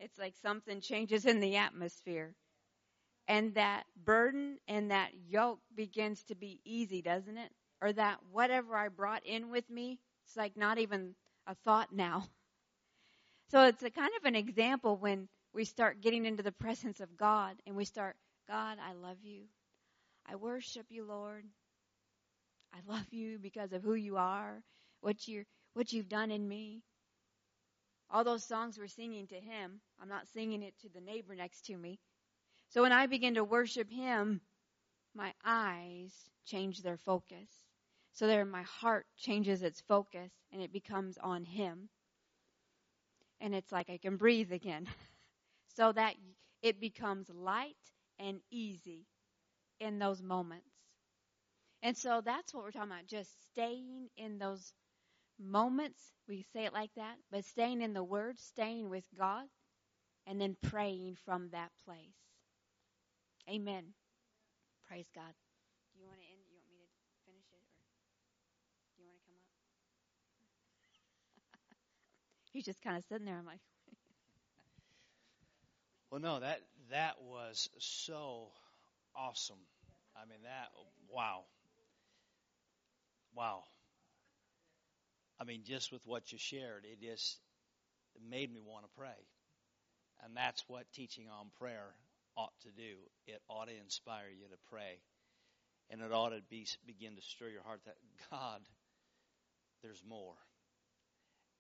it's 0.01 0.18
like 0.18 0.35
something 0.42 0.81
changes 0.81 1.25
in 1.25 1.38
the 1.38 1.57
atmosphere. 1.57 2.35
And 3.29 3.55
that 3.55 3.85
burden 4.05 4.57
and 4.66 4.90
that 4.90 5.11
yoke 5.29 5.61
begins 5.77 6.23
to 6.25 6.35
be 6.35 6.61
easy, 6.64 7.03
doesn't 7.03 7.37
it? 7.37 7.51
Or 7.81 7.92
that 7.92 8.18
whatever 8.33 8.75
I 8.75 8.88
brought 8.88 9.25
in 9.27 9.51
with 9.51 9.68
me, 9.71 10.01
it's 10.28 10.36
like 10.36 10.58
not 10.58 10.76
even 10.76 11.14
a 11.46 11.54
thought 11.64 11.92
now. 11.92 12.26
So 13.50 13.64
it's 13.64 13.82
a 13.82 13.88
kind 13.88 14.10
of 14.18 14.26
an 14.26 14.34
example 14.34 14.98
when 14.98 15.26
we 15.54 15.64
start 15.64 16.02
getting 16.02 16.26
into 16.26 16.42
the 16.42 16.52
presence 16.52 17.00
of 17.00 17.16
God 17.16 17.56
and 17.66 17.74
we 17.74 17.86
start, 17.86 18.14
God, 18.46 18.76
I 18.78 18.92
love 18.92 19.16
you. 19.22 19.44
I 20.30 20.36
worship 20.36 20.84
you, 20.90 21.06
Lord. 21.06 21.46
I 22.74 22.92
love 22.92 23.06
you 23.10 23.38
because 23.38 23.72
of 23.72 23.82
who 23.82 23.94
you 23.94 24.18
are, 24.18 24.62
what 25.00 25.26
you 25.26 25.46
what 25.72 25.94
you've 25.94 26.10
done 26.10 26.30
in 26.30 26.46
me. 26.46 26.82
All 28.10 28.22
those 28.22 28.44
songs 28.44 28.76
we're 28.76 28.88
singing 28.88 29.28
to 29.28 29.40
Him, 29.40 29.80
I'm 29.98 30.10
not 30.10 30.28
singing 30.34 30.62
it 30.62 30.74
to 30.82 30.90
the 30.90 31.00
neighbor 31.00 31.34
next 31.34 31.64
to 31.68 31.76
me. 31.78 31.98
So 32.68 32.82
when 32.82 32.92
I 32.92 33.06
begin 33.06 33.36
to 33.36 33.44
worship 33.44 33.90
Him, 33.90 34.42
my 35.14 35.32
eyes 35.42 36.12
change 36.44 36.82
their 36.82 36.98
focus. 36.98 37.48
So 38.18 38.26
there 38.26 38.44
my 38.44 38.64
heart 38.64 39.07
changes 39.16 39.62
its 39.62 39.81
focus 39.83 40.33
and 40.52 40.61
it 40.61 40.72
becomes 40.72 41.18
on 41.18 41.44
him. 41.44 41.88
And 43.40 43.54
it's 43.54 43.72
like 43.72 43.90
I 43.90 43.98
can 43.98 44.16
breathe 44.16 44.52
again. 44.52 44.88
so 45.76 45.92
that 45.92 46.16
it 46.62 46.81
becomes 46.81 47.31
light 47.31 47.76
and 48.18 48.40
easy 48.50 49.07
in 49.81 49.98
those 49.98 50.22
moments. 50.22 50.68
And 51.83 51.96
so 51.96 52.20
that's 52.24 52.54
what 52.54 52.64
we're 52.64 52.70
talking 52.72 52.92
about, 52.92 53.07
just 53.07 53.31
staying 53.52 54.11
in 54.16 54.38
those 54.38 54.72
moments. 55.38 56.12
We 56.28 56.44
say 56.52 56.66
it 56.66 56.72
like 56.74 56.94
that, 56.96 57.16
but 57.31 57.44
staying 57.44 57.83
in 57.83 57.94
the 57.94 58.04
Word, 58.04 58.38
staying 58.40 58.90
with 58.90 59.04
God, 59.18 59.46
and 60.26 60.40
then 60.40 60.57
praying 60.62 61.16
from 61.24 61.50
that 61.50 61.72
place. 61.85 62.16
Amen. 63.48 63.94
Praise 64.88 65.09
God. 65.14 65.35
Do 65.92 66.00
you 66.00 66.07
want 66.07 66.20
to 66.20 66.26
end? 66.26 66.40
You 66.48 66.57
want 66.57 66.70
me 66.70 66.78
to 66.81 66.88
finish 67.24 67.48
it, 67.52 67.64
or 67.64 67.78
do 68.94 69.02
you 69.02 69.07
want 69.07 69.18
to 69.18 69.24
come 69.26 69.37
up? 69.37 69.48
He's 72.52 72.64
just 72.64 72.82
kind 72.82 72.96
of 72.96 73.04
sitting 73.04 73.26
there. 73.26 73.37
I'm 73.37 73.46
like. 73.46 73.61
well, 76.11 76.20
no, 76.20 76.40
that 76.40 76.61
that 76.90 77.16
was 77.22 77.68
so 77.78 78.48
awesome. 79.14 79.61
I 80.16 80.28
mean, 80.28 80.40
that 80.44 80.68
wow, 81.11 81.44
wow. 83.34 83.62
I 85.40 85.44
mean, 85.44 85.62
just 85.64 85.92
with 85.92 86.02
what 86.04 86.32
you 86.32 86.38
shared, 86.38 86.84
it 86.84 87.00
just 87.00 87.38
made 88.28 88.52
me 88.52 88.61
want 88.61 88.84
to 88.84 88.90
pray. 88.98 89.26
And 90.24 90.37
that's 90.37 90.64
what 90.66 90.90
teaching 90.92 91.26
on 91.28 91.46
prayer 91.58 91.94
ought 92.37 92.58
to 92.62 92.70
do. 92.70 92.96
It 93.26 93.40
ought 93.48 93.68
to 93.68 93.76
inspire 93.76 94.30
you 94.30 94.48
to 94.48 94.58
pray. 94.70 94.98
And 95.90 96.02
it 96.02 96.12
ought 96.12 96.30
to 96.30 96.42
be, 96.50 96.66
begin 96.87 97.16
to 97.16 97.22
stir 97.22 97.48
your 97.48 97.62
heart 97.62 97.80
that 97.87 97.96
God, 98.30 98.61
there's 99.82 100.02
more. 100.08 100.34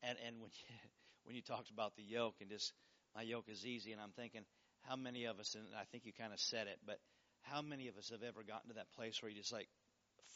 And, 0.02 0.16
and 0.26 0.40
when, 0.40 0.50
you, 0.50 0.74
when 1.24 1.36
you 1.36 1.42
talked 1.42 1.70
about 1.70 1.96
the 1.96 2.02
yoke 2.02 2.36
and 2.40 2.50
just, 2.50 2.72
my 3.14 3.22
yoke 3.22 3.48
is 3.48 3.66
easy, 3.66 3.92
and 3.92 4.00
I'm 4.00 4.12
thinking, 4.16 4.42
how 4.82 4.96
many 4.96 5.24
of 5.24 5.38
us, 5.38 5.54
and 5.54 5.64
I 5.78 5.84
think 5.90 6.04
you 6.06 6.12
kind 6.12 6.32
of 6.32 6.40
said 6.40 6.66
it, 6.66 6.78
but 6.86 6.98
how 7.42 7.62
many 7.62 7.88
of 7.88 7.96
us 7.96 8.10
have 8.10 8.22
ever 8.22 8.42
gotten 8.42 8.68
to 8.68 8.74
that 8.74 8.92
place 8.92 9.22
where 9.22 9.30
you 9.30 9.38
just 9.38 9.52
like, 9.52 9.68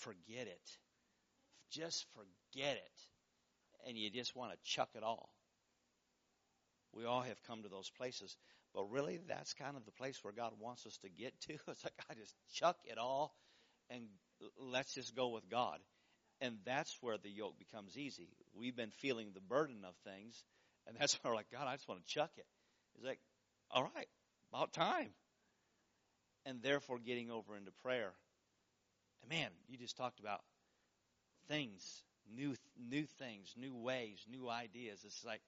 forget 0.01 0.47
it? 0.47 0.71
Just 1.71 2.05
forget 2.15 2.77
it. 2.77 3.89
And 3.89 3.97
you 3.97 4.11
just 4.11 4.37
want 4.37 4.53
to 4.53 4.59
chuck 4.65 4.91
it 4.95 5.03
all. 5.03 5.31
We 6.93 7.05
all 7.05 7.23
have 7.23 7.43
come 7.47 7.63
to 7.63 7.69
those 7.69 7.91
places. 7.97 8.37
But 8.75 8.91
really, 8.91 9.21
that's 9.29 9.55
kind 9.55 9.77
of 9.77 9.85
the 9.85 9.93
place 9.93 10.19
where 10.23 10.33
God 10.33 10.53
wants 10.59 10.87
us 10.87 10.99
to 10.99 11.09
get 11.09 11.39
to. 11.43 11.55
It's 11.69 11.85
like, 11.85 11.95
I 12.11 12.15
just 12.15 12.35
chuck 12.55 12.77
it 12.85 12.99
all 12.99 13.35
and 13.91 14.05
let's 14.59 14.95
just 14.95 15.15
go 15.15 15.29
with 15.29 15.49
God. 15.49 15.79
And 16.43 16.57
that's 16.65 16.95
where 17.01 17.17
the 17.19 17.31
yoke 17.31 17.57
becomes 17.57 17.97
easy. 17.97 18.29
We've 18.59 18.75
been 18.75 18.91
feeling 18.91 19.29
the 19.33 19.41
burden 19.41 19.85
of 19.87 19.95
things, 20.05 20.43
and 20.89 20.97
that's 20.99 21.15
where 21.23 21.33
we're 21.33 21.37
like, 21.37 21.53
God, 21.53 21.69
I 21.69 21.77
just 21.77 21.89
want 21.89 22.05
to 22.05 22.13
chuck 22.13 22.33
it. 22.37 22.47
It's 22.97 23.07
like, 23.07 23.21
all 23.71 23.89
right, 23.95 24.09
about 24.53 24.73
time. 24.73 25.11
And 26.45 26.61
therefore, 26.61 26.99
getting 26.99 27.31
over 27.31 27.57
into 27.57 27.71
prayer. 27.85 28.13
And 29.23 29.31
man, 29.31 29.51
you 29.69 29.79
just 29.79 29.97
talked 29.97 30.19
about 30.19 30.41
things, 31.47 32.03
new 32.35 32.57
new 32.91 33.05
things, 33.21 33.55
new 33.57 33.77
ways, 33.77 34.19
new 34.29 34.51
ideas. 34.51 34.99
It's 35.05 35.25
like 35.25 35.41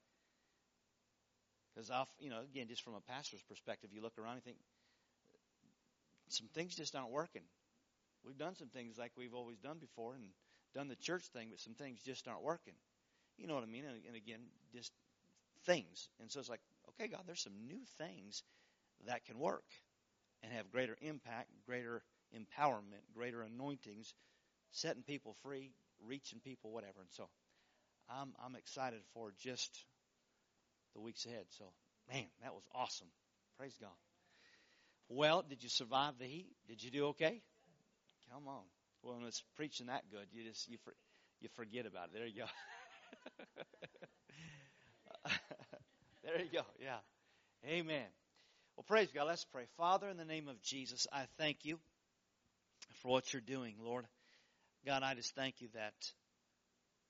because 1.75 1.91
I'll, 1.91 2.07
you 2.21 2.31
know, 2.31 2.39
again, 2.41 2.69
just 2.69 2.83
from 2.83 2.95
a 2.95 3.01
pastor's 3.01 3.43
perspective, 3.43 3.91
you 3.93 4.01
look 4.01 4.17
around 4.17 4.35
and 4.35 4.45
think 4.45 4.59
some 6.29 6.47
things 6.55 6.77
just 6.77 6.95
aren't 6.95 7.11
working. 7.11 7.43
We've 8.25 8.39
done 8.39 8.55
some 8.55 8.69
things 8.69 8.97
like 8.97 9.11
we've 9.19 9.35
always 9.35 9.59
done 9.59 9.79
before 9.79 10.15
and 10.15 10.25
done 10.75 10.89
the 10.89 10.97
church 10.97 11.25
thing, 11.33 11.49
but 11.51 11.61
some 11.61 11.75
things 11.75 12.01
just 12.05 12.27
aren't 12.29 12.43
working. 12.43 12.75
You 13.37 13.47
know 13.47 13.55
what 13.55 13.65
I 13.65 13.67
mean? 13.67 13.85
And, 13.85 14.01
and 14.07 14.17
again, 14.17 14.41
just 14.73 14.93
things. 15.65 16.09
And 16.21 16.31
so 16.31 16.41
it's 16.41 16.49
like, 16.49 16.61
okay, 16.91 17.09
God, 17.09 17.23
there's 17.27 17.43
some 17.43 17.67
new 17.67 17.81
things 17.99 18.43
that 19.07 19.25
can 19.25 19.39
work 19.39 19.65
and 20.43 20.53
have 20.53 20.71
greater 20.71 20.97
impact, 21.01 21.49
greater 21.67 22.03
empowerment, 22.35 23.03
greater 23.15 23.43
anointings, 23.43 24.13
setting 24.73 25.03
people 25.03 25.35
free, 25.43 25.73
reaching 26.07 26.41
people, 26.41 26.71
whatever. 26.71 27.01
And 27.01 27.11
so 27.13 27.29
I'm, 28.09 28.35
I'm 28.45 28.57
excited 28.57 29.01
for 29.15 29.33
just 29.41 29.85
the 30.95 31.01
weeks 31.01 31.27
ahead. 31.27 31.45
So, 31.59 31.65
man, 32.13 32.27
that 32.43 32.55
was 32.55 32.65
awesome. 32.75 33.09
Praise 33.59 33.77
God. 33.81 33.91
Well, 35.09 35.45
did 35.49 35.63
you 35.63 35.69
survive 35.69 36.15
the 36.19 36.25
heat? 36.25 36.51
Did 36.69 36.83
you 36.83 36.91
do 36.91 37.07
okay? 37.09 37.41
Come 38.33 38.49
on. 38.49 38.63
Well, 39.05 39.17
when 39.19 39.27
it's 39.27 39.43
preaching 39.57 39.87
that 39.87 40.11
good, 40.11 40.27
you 40.33 40.45
just 40.45 40.67
you 40.69 40.79
for, 40.83 40.95
you 41.41 41.51
forget 41.57 41.85
about 41.85 42.05
it. 42.07 42.15
There 42.15 42.27
you 42.27 42.41
go. 42.41 42.47
there 46.25 46.41
you 46.41 46.51
go. 46.51 46.63
Yeah. 46.83 46.97
Amen. 47.69 48.07
Well, 48.77 48.85
praise 48.89 49.09
God. 49.15 49.27
Let's 49.27 49.45
pray. 49.45 49.65
Father, 49.77 50.09
in 50.09 50.17
the 50.17 50.25
name 50.25 50.49
of 50.49 50.61
Jesus, 50.63 51.07
I 51.13 51.27
thank 51.39 51.65
you 51.65 51.79
for 53.03 53.11
what 53.11 53.33
you're 53.33 53.43
doing, 53.43 53.75
Lord. 53.85 54.07
God, 54.87 55.03
I 55.03 55.15
just 55.15 55.35
thank 55.35 55.61
you 55.61 55.69
that 55.75 55.95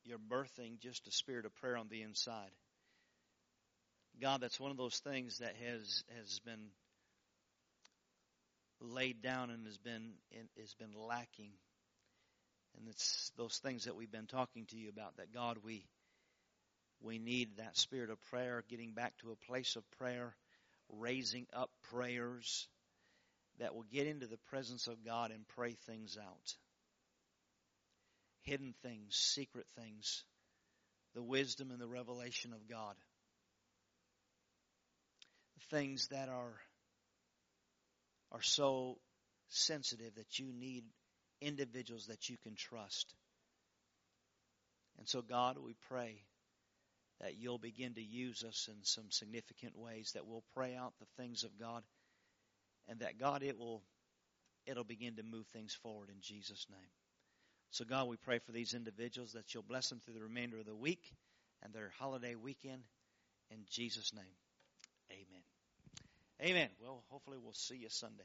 you're 0.04 0.18
birthing 0.18 0.80
just 0.80 1.06
a 1.06 1.12
spirit 1.12 1.46
of 1.46 1.54
prayer 1.56 1.76
on 1.76 1.86
the 1.88 2.02
inside. 2.02 2.50
God, 4.20 4.40
that's 4.40 4.58
one 4.60 4.70
of 4.72 4.76
those 4.76 4.98
things 4.98 5.38
that 5.38 5.54
has 5.64 6.04
has 6.18 6.40
been 6.40 6.70
laid 8.80 9.22
down 9.22 9.50
and 9.50 9.64
has 9.66 9.78
been 9.78 10.12
has 10.58 10.74
been 10.74 10.92
lacking. 11.08 11.52
And 12.78 12.88
it's 12.88 13.32
those 13.36 13.58
things 13.58 13.84
that 13.84 13.96
we've 13.96 14.10
been 14.10 14.26
talking 14.26 14.66
to 14.66 14.76
you 14.76 14.88
about 14.88 15.16
that 15.16 15.32
God 15.32 15.58
we 15.64 15.86
we 17.00 17.18
need 17.18 17.58
that 17.58 17.76
spirit 17.76 18.10
of 18.10 18.20
prayer, 18.30 18.64
getting 18.68 18.92
back 18.92 19.12
to 19.18 19.30
a 19.30 19.46
place 19.46 19.76
of 19.76 19.88
prayer, 19.98 20.34
raising 20.88 21.46
up 21.52 21.70
prayers 21.90 22.66
that 23.58 23.74
will 23.74 23.84
get 23.92 24.06
into 24.06 24.26
the 24.26 24.38
presence 24.48 24.86
of 24.86 25.04
God 25.04 25.30
and 25.30 25.46
pray 25.48 25.72
things 25.86 26.16
out. 26.18 26.54
Hidden 28.42 28.74
things, 28.82 29.14
secret 29.16 29.66
things, 29.76 30.24
the 31.14 31.22
wisdom 31.22 31.70
and 31.70 31.80
the 31.80 31.86
revelation 31.86 32.54
of 32.54 32.68
God 32.68 32.94
things 35.70 36.08
that 36.08 36.28
are 36.28 36.54
are 38.32 38.42
so 38.42 38.98
sensitive 39.48 40.14
that 40.16 40.38
you 40.38 40.52
need 40.52 40.84
individuals 41.40 42.06
that 42.06 42.28
you 42.28 42.36
can 42.42 42.54
trust. 42.54 43.14
And 44.98 45.08
so 45.08 45.22
God, 45.22 45.58
we 45.58 45.74
pray 45.88 46.22
that 47.20 47.36
you'll 47.36 47.58
begin 47.58 47.94
to 47.94 48.02
use 48.02 48.44
us 48.44 48.68
in 48.68 48.82
some 48.82 49.10
significant 49.10 49.76
ways 49.78 50.12
that 50.14 50.26
we'll 50.26 50.44
pray 50.54 50.74
out 50.74 50.92
the 50.98 51.22
things 51.22 51.44
of 51.44 51.58
God 51.58 51.82
and 52.88 53.00
that 53.00 53.18
God 53.18 53.42
it 53.42 53.58
will 53.58 53.82
it'll 54.66 54.84
begin 54.84 55.16
to 55.16 55.22
move 55.22 55.46
things 55.48 55.74
forward 55.74 56.08
in 56.08 56.20
Jesus 56.20 56.66
name. 56.70 56.90
So 57.70 57.84
God, 57.84 58.08
we 58.08 58.16
pray 58.16 58.38
for 58.38 58.52
these 58.52 58.72
individuals 58.72 59.32
that 59.32 59.52
you'll 59.52 59.62
bless 59.62 59.88
them 59.88 60.00
through 60.00 60.14
the 60.14 60.22
remainder 60.22 60.58
of 60.58 60.66
the 60.66 60.76
week 60.76 61.12
and 61.62 61.72
their 61.72 61.90
holiday 61.98 62.34
weekend 62.34 62.82
in 63.50 63.58
Jesus 63.70 64.12
name. 64.14 64.24
Amen. 65.10 65.42
Amen. 66.42 66.68
Well, 66.80 67.02
hopefully 67.10 67.38
we'll 67.42 67.52
see 67.52 67.76
you 67.76 67.88
Sunday. 67.88 68.24